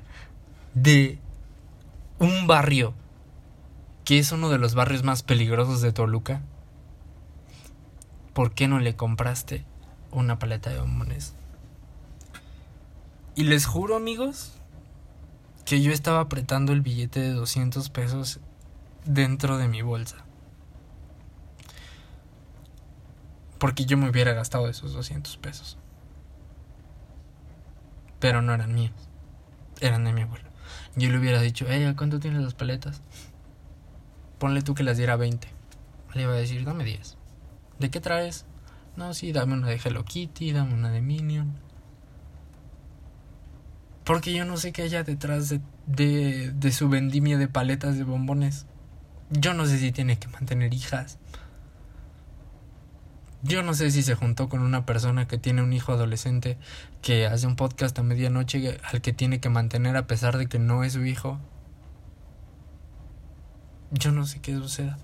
de 0.74 1.20
un 2.22 2.46
barrio 2.46 2.94
que 4.06 4.20
es 4.20 4.32
uno 4.32 4.50
de 4.50 4.60
los 4.60 4.76
barrios 4.76 5.04
más 5.04 5.24
peligrosos 5.24 5.82
de 5.82 5.92
Toluca, 5.92 6.44
¿por 8.34 8.54
qué 8.54 8.68
no 8.68 8.80
le 8.80 8.96
compraste 8.96 9.66
una 10.12 10.38
paleta 10.38 10.70
de 10.70 10.80
bombones? 10.80 11.34
Y 13.34 13.46
les 13.46 13.66
juro, 13.66 13.96
amigos, 13.96 14.54
que 15.66 15.82
yo 15.82 15.92
estaba 15.92 16.20
apretando 16.20 16.74
el 16.74 16.82
billete 16.82 17.20
de 17.22 17.32
200 17.32 17.90
pesos 17.90 18.40
dentro 19.04 19.58
de 19.58 19.68
mi 19.68 19.82
bolsa. 19.82 20.18
Porque 23.58 23.86
yo 23.86 23.98
me 23.98 24.08
hubiera 24.08 24.34
gastado 24.34 24.70
esos 24.70 24.94
200 24.94 25.38
pesos. 25.38 25.80
Pero 28.20 28.44
no 28.44 28.54
eran 28.54 28.76
míos, 28.76 28.94
eran 29.80 30.04
de 30.04 30.14
mi 30.14 30.22
abuelo. 30.22 30.51
Yo 30.96 31.10
le 31.10 31.20
hubiera 31.20 31.42
dicho, 31.42 31.70
ella, 31.70 31.96
¿cuánto 31.96 32.20
tienes 32.20 32.42
las 32.42 32.54
paletas? 32.54 33.02
Ponle 34.40 34.62
tú 34.62 34.74
que 34.74 34.84
las 34.84 34.98
diera 34.98 35.16
20. 35.16 35.48
Le 36.14 36.22
iba 36.24 36.34
a 36.34 36.36
decir, 36.36 36.66
dame 36.66 36.84
10. 36.84 37.18
¿De 37.80 37.90
qué 37.90 38.00
traes? 38.02 38.46
No, 38.98 39.14
sí, 39.14 39.32
dame 39.32 39.54
una 39.54 39.68
de 39.68 39.80
Hello 39.84 40.04
Kitty, 40.04 40.52
dame 40.52 40.74
una 40.74 40.90
de 40.92 41.02
Minion. 41.02 41.54
Porque 44.04 44.34
yo 44.34 44.44
no 44.44 44.58
sé 44.58 44.74
qué 44.74 44.82
haya 44.82 45.04
detrás 45.04 45.48
de, 45.48 45.62
de, 45.86 46.52
de 46.52 46.72
su 46.72 46.90
vendimia 46.90 47.38
de 47.38 47.48
paletas 47.48 47.98
de 47.98 48.04
bombones. 48.04 48.66
Yo 49.30 49.54
no 49.54 49.66
sé 49.66 49.78
si 49.78 49.94
tiene 49.94 50.20
que 50.20 50.28
mantener 50.28 50.74
hijas. 50.74 51.18
Yo 53.44 53.64
no 53.64 53.74
sé 53.74 53.90
si 53.90 54.04
se 54.04 54.14
juntó 54.14 54.50
con 54.50 54.62
una 54.62 54.86
persona 54.86 55.28
que 55.28 55.40
tiene 55.40 55.64
un 55.64 55.74
hijo 55.74 55.92
adolescente 55.92 56.58
que 57.02 57.26
hace 57.26 57.48
un 57.48 57.56
podcast 57.56 57.98
a 57.98 58.04
medianoche 58.04 58.80
al 58.84 59.02
que 59.02 59.14
tiene 59.14 59.40
que 59.40 59.50
mantener 59.50 59.98
a 59.98 60.06
pesar 60.06 60.38
de 60.38 60.46
que 60.46 60.60
no 60.60 60.84
es 60.84 60.94
su 60.94 61.06
hijo. 61.06 61.40
Yo 63.90 64.12
no 64.12 64.28
sé 64.28 64.42
qué 64.42 64.54
suceda. 64.54 65.00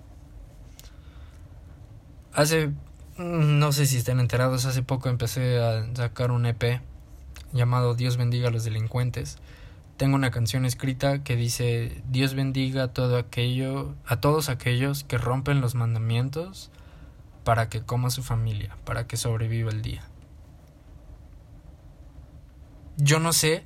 Hace, 2.32 2.71
no 3.17 3.71
sé 3.71 3.88
si 3.88 3.97
estén 3.97 4.19
enterados, 4.19 4.65
hace 4.65 4.84
poco 4.84 5.10
empecé 5.10 5.60
a 5.60 5.88
sacar 5.95 6.30
un 6.30 6.45
EP 6.45 6.82
llamado 7.54 7.95
Dios 7.95 8.17
bendiga 8.17 8.50
a 8.50 8.52
los 8.52 8.63
delincuentes. 8.63 9.39
Tengo 9.97 10.15
una 10.15 10.30
canción 10.30 10.65
escrita 10.65 11.23
que 11.23 11.36
dice 11.36 12.04
Dios 12.08 12.35
bendiga 12.35 12.90
todo 12.90 13.17
aquello, 13.17 13.96
a 14.06 14.21
todos 14.21 14.50
aquellos 14.50 15.04
que 15.04 15.17
rompen 15.17 15.60
los 15.60 15.73
mandamientos 15.73 16.69
para 17.48 17.69
que 17.69 17.81
coma 17.81 18.10
su 18.10 18.23
familia, 18.23 18.75
para 18.83 19.08
que 19.08 19.15
sobreviva 19.15 19.71
el 19.71 19.81
día. 19.81 20.04
Yo 22.98 23.21
no 23.21 23.31
sé 23.31 23.65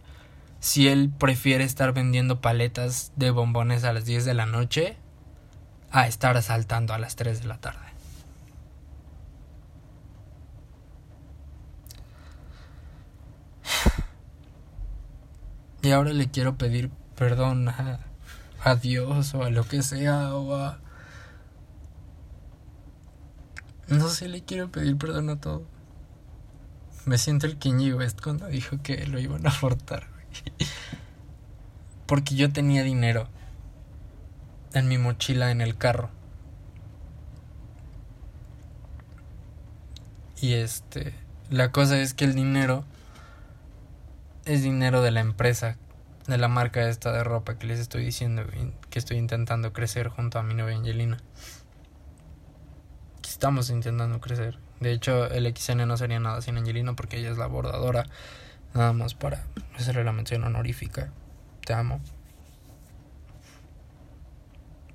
si 0.59 0.87
él 0.87 1.09
prefiere 1.09 1.63
estar 1.63 1.91
vendiendo 1.91 2.41
paletas 2.41 3.11
de 3.15 3.31
bombones 3.31 3.83
a 3.83 3.91
las 3.91 4.05
10 4.05 4.25
de 4.25 4.35
la 4.35 4.45
noche 4.45 4.97
a 5.89 6.05
estar 6.05 6.37
asaltando 6.37 6.93
a 6.93 6.99
las 6.99 7.15
3 7.15 7.41
de 7.41 7.47
la 7.47 7.57
tarde. 7.57 7.87
Y 15.81 15.89
ahora 15.89 16.13
le 16.13 16.29
quiero 16.29 16.55
pedir 16.55 16.91
perdón 17.15 17.67
a, 17.67 17.99
a 18.63 18.75
Dios 18.75 19.33
o 19.33 19.43
a 19.43 19.49
lo 19.49 19.67
que 19.67 19.81
sea 19.81 20.35
o 20.35 20.53
a 20.53 20.77
no 23.91 24.09
sé, 24.09 24.27
le 24.27 24.43
quiero 24.43 24.71
pedir 24.71 24.97
perdón 24.97 25.29
a 25.29 25.39
todo. 25.39 25.63
Me 27.05 27.17
siento 27.17 27.45
el 27.47 27.57
Kanye 27.57 27.93
West 27.93 28.21
cuando 28.21 28.47
dijo 28.47 28.81
que 28.83 29.05
lo 29.07 29.19
iban 29.19 29.45
a 29.45 29.49
abortar. 29.49 30.07
Porque 32.05 32.35
yo 32.35 32.51
tenía 32.51 32.83
dinero 32.83 33.27
en 34.73 34.87
mi 34.87 34.97
mochila 34.97 35.51
en 35.51 35.61
el 35.61 35.77
carro. 35.77 36.09
Y 40.41 40.53
este. 40.53 41.13
La 41.49 41.71
cosa 41.71 41.99
es 41.99 42.13
que 42.13 42.25
el 42.25 42.33
dinero 42.33 42.85
es 44.45 44.63
dinero 44.63 45.01
de 45.01 45.11
la 45.11 45.19
empresa, 45.19 45.77
de 46.27 46.37
la 46.37 46.47
marca 46.47 46.87
esta 46.87 47.11
de 47.11 47.23
ropa 47.23 47.57
que 47.57 47.67
les 47.67 47.79
estoy 47.79 48.05
diciendo, 48.05 48.43
que 48.89 48.99
estoy 48.99 49.17
intentando 49.17 49.73
crecer 49.73 50.07
junto 50.07 50.39
a 50.39 50.43
mi 50.43 50.53
novia 50.53 50.77
Angelina. 50.77 51.17
Estamos 53.41 53.71
intentando 53.71 54.21
crecer. 54.21 54.59
De 54.81 54.91
hecho, 54.91 55.25
el 55.25 55.51
XN 55.51 55.87
no 55.87 55.97
sería 55.97 56.19
nada 56.19 56.43
sin 56.43 56.59
Angelina 56.59 56.93
porque 56.93 57.17
ella 57.17 57.31
es 57.31 57.39
la 57.39 57.47
bordadora. 57.47 58.05
Nada 58.75 58.93
más 58.93 59.15
para 59.15 59.43
hacerle 59.75 60.03
la 60.03 60.11
mención 60.11 60.43
honorífica. 60.43 61.11
Te 61.65 61.73
amo. 61.73 62.01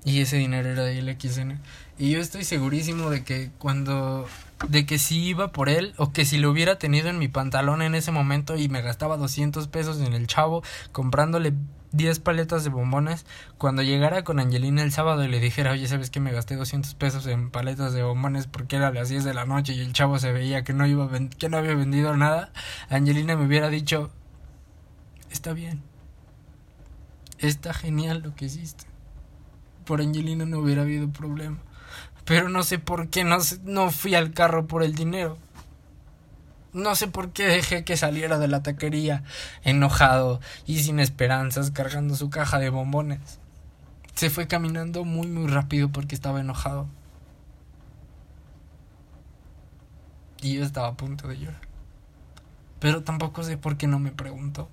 Y 0.05 0.21
ese 0.21 0.37
dinero 0.37 0.69
era 0.69 0.83
del 0.83 1.13
XN. 1.19 1.59
Y 1.97 2.11
yo 2.11 2.21
estoy 2.21 2.45
segurísimo 2.45 3.09
de 3.09 3.25
que 3.25 3.51
cuando 3.57 4.29
de 4.67 4.85
que 4.85 4.97
si 4.97 5.23
iba 5.23 5.51
por 5.51 5.69
él 5.69 5.93
o 5.97 6.11
que 6.11 6.25
si 6.25 6.37
lo 6.37 6.49
hubiera 6.49 6.79
tenido 6.79 7.09
en 7.09 7.19
mi 7.19 7.27
pantalón 7.27 7.81
en 7.81 7.95
ese 7.95 8.11
momento 8.11 8.57
y 8.57 8.69
me 8.69 8.81
gastaba 8.81 9.17
200 9.17 9.67
pesos 9.67 10.01
en 10.01 10.13
el 10.13 10.27
chavo 10.27 10.63
comprándole 10.91 11.53
10 11.91 12.19
paletas 12.19 12.63
de 12.63 12.69
bombones, 12.69 13.25
cuando 13.57 13.81
llegara 13.81 14.23
con 14.23 14.39
Angelina 14.39 14.83
el 14.83 14.91
sábado 14.91 15.23
y 15.23 15.27
le 15.29 15.39
dijera, 15.39 15.71
oye, 15.71 15.87
¿sabes 15.87 16.09
que 16.09 16.19
me 16.19 16.31
gasté 16.31 16.55
200 16.55 16.93
pesos 16.95 17.27
en 17.27 17.49
paletas 17.49 17.93
de 17.93 18.03
bombones 18.03 18.47
porque 18.47 18.75
era 18.75 18.91
las 18.91 19.09
10 19.09 19.23
de 19.23 19.33
la 19.33 19.45
noche 19.45 19.73
y 19.73 19.81
el 19.81 19.93
chavo 19.93 20.19
se 20.19 20.31
veía 20.31 20.63
que 20.63 20.73
no, 20.73 20.85
iba 20.85 21.09
que 21.37 21.49
no 21.49 21.57
había 21.57 21.75
vendido 21.75 22.15
nada? 22.17 22.51
Angelina 22.89 23.37
me 23.37 23.45
hubiera 23.45 23.69
dicho, 23.69 24.11
está 25.31 25.53
bien, 25.53 25.81
está 27.39 27.73
genial 27.73 28.21
lo 28.21 28.35
que 28.35 28.45
hiciste. 28.45 28.85
Por 29.85 30.01
Angelina 30.01 30.45
no 30.45 30.59
hubiera 30.59 30.81
habido 30.81 31.09
problema. 31.09 31.59
Pero 32.27 32.49
no 32.49 32.61
sé 32.63 32.77
por 32.77 33.07
qué 33.07 33.23
no, 33.23 33.37
no 33.63 33.89
fui 33.89 34.13
al 34.13 34.33
carro 34.33 34.67
por 34.67 34.83
el 34.83 34.93
dinero. 34.93 35.37
No 36.73 36.93
sé 36.93 37.07
por 37.07 37.31
qué 37.31 37.47
dejé 37.47 37.85
que 37.85 37.95
saliera 37.95 38.37
de 38.37 38.49
la 38.49 38.61
taquería 38.61 39.23
enojado 39.63 40.41
y 40.65 40.83
sin 40.83 40.99
esperanzas 40.99 41.71
cargando 41.71 42.17
su 42.17 42.29
caja 42.29 42.59
de 42.59 42.69
bombones. 42.69 43.39
Se 44.13 44.29
fue 44.29 44.45
caminando 44.45 45.05
muy 45.05 45.27
muy 45.27 45.47
rápido 45.47 45.87
porque 45.89 46.15
estaba 46.15 46.41
enojado. 46.41 46.87
Y 50.41 50.55
yo 50.55 50.65
estaba 50.65 50.89
a 50.89 50.97
punto 50.97 51.29
de 51.29 51.39
llorar. 51.39 51.61
Pero 52.79 53.03
tampoco 53.03 53.41
sé 53.43 53.57
por 53.57 53.77
qué 53.77 53.87
no 53.87 53.99
me 53.99 54.11
preguntó. 54.11 54.69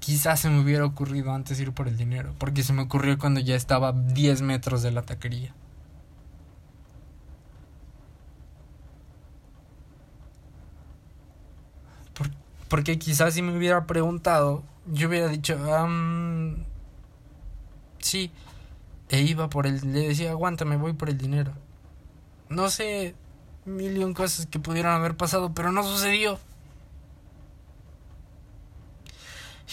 Quizás 0.00 0.40
se 0.40 0.50
me 0.50 0.60
hubiera 0.60 0.84
ocurrido 0.84 1.32
antes 1.32 1.58
ir 1.60 1.72
por 1.72 1.88
el 1.88 1.96
dinero, 1.96 2.34
porque 2.38 2.62
se 2.62 2.74
me 2.74 2.82
ocurrió 2.82 3.18
cuando 3.18 3.40
ya 3.40 3.56
estaba 3.56 3.88
a 3.88 3.92
10 3.92 4.42
metros 4.42 4.82
de 4.82 4.92
la 4.92 5.02
taquería. 5.02 5.54
Porque 12.68 12.98
quizás 12.98 13.34
si 13.34 13.42
me 13.42 13.56
hubiera 13.56 13.86
preguntado, 13.86 14.62
yo 14.86 15.08
hubiera 15.08 15.28
dicho, 15.28 15.56
sí, 17.98 18.30
e 19.08 19.20
iba 19.22 19.48
por 19.48 19.66
el, 19.66 19.92
le 19.92 20.08
decía, 20.08 20.30
aguanta, 20.30 20.64
me 20.64 20.76
voy 20.76 20.92
por 20.92 21.08
el 21.08 21.18
dinero. 21.18 21.52
No 22.48 22.70
sé, 22.70 23.14
millón 23.64 24.14
cosas 24.14 24.46
que 24.46 24.58
pudieron 24.58 24.92
haber 24.92 25.16
pasado, 25.16 25.52
pero 25.54 25.72
no 25.72 25.82
sucedió. 25.82 26.38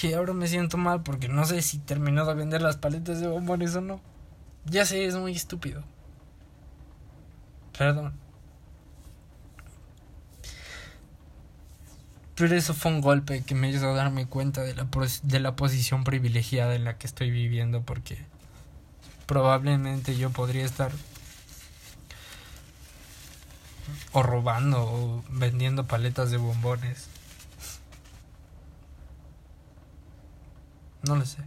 Y 0.02 0.14
ahora 0.14 0.34
me 0.34 0.48
siento 0.48 0.78
mal 0.78 1.02
porque 1.02 1.28
no 1.30 1.46
sé 1.46 1.62
si 1.62 1.80
terminó 1.80 2.26
de 2.26 2.36
vender 2.36 2.62
las 2.62 2.78
paletas 2.78 3.22
de 3.22 3.28
bombones 3.28 3.76
o 3.76 3.82
no. 3.82 4.02
Ya 4.66 4.86
sé, 4.86 5.06
es 5.06 5.16
muy 5.16 5.34
estúpido. 5.34 5.84
Perdón. 7.78 8.14
Pero 12.36 12.56
eso 12.56 12.74
fue 12.74 12.92
un 12.92 13.02
golpe 13.02 13.44
que 13.44 13.56
me 13.56 13.70
hizo 13.70 13.94
darme 13.94 14.28
cuenta 14.28 14.62
de 14.62 14.76
la, 14.76 14.88
de 15.24 15.40
la 15.40 15.56
posición 15.56 16.04
privilegiada 16.04 16.76
en 16.76 16.84
la 16.84 16.98
que 16.98 17.08
estoy 17.08 17.32
viviendo 17.32 17.82
porque 17.82 18.18
probablemente 19.26 20.18
yo 20.18 20.30
podría 20.32 20.66
estar 20.66 20.92
o 24.12 24.24
robando 24.24 24.84
o 24.84 25.24
vendiendo 25.30 25.86
paletas 25.86 26.30
de 26.32 26.38
bombones. 26.38 27.08
No 31.04 31.16
lo 31.16 31.26
sé. 31.26 31.44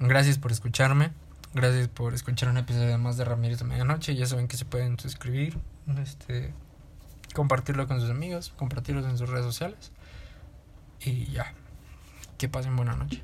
Gracias 0.00 0.38
por 0.38 0.52
escucharme. 0.52 1.10
Gracias 1.54 1.88
por 1.88 2.14
escuchar 2.14 2.48
un 2.50 2.58
episodio 2.58 2.96
más 2.98 3.16
de 3.16 3.24
Ramírez 3.24 3.58
de 3.58 3.64
Medianoche. 3.64 4.14
Ya 4.14 4.26
saben 4.26 4.48
que 4.48 4.56
se 4.56 4.64
pueden 4.64 4.98
suscribir. 4.98 5.58
Este 6.00 6.52
compartirlo 7.34 7.86
con 7.86 8.00
sus 8.00 8.10
amigos, 8.10 8.52
compartirlo 8.56 9.06
en 9.08 9.18
sus 9.18 9.28
redes 9.28 9.44
sociales. 9.44 9.92
Y 11.00 11.26
ya, 11.26 11.54
que 12.38 12.48
pasen 12.48 12.76
buena 12.76 12.96
noche. 12.96 13.22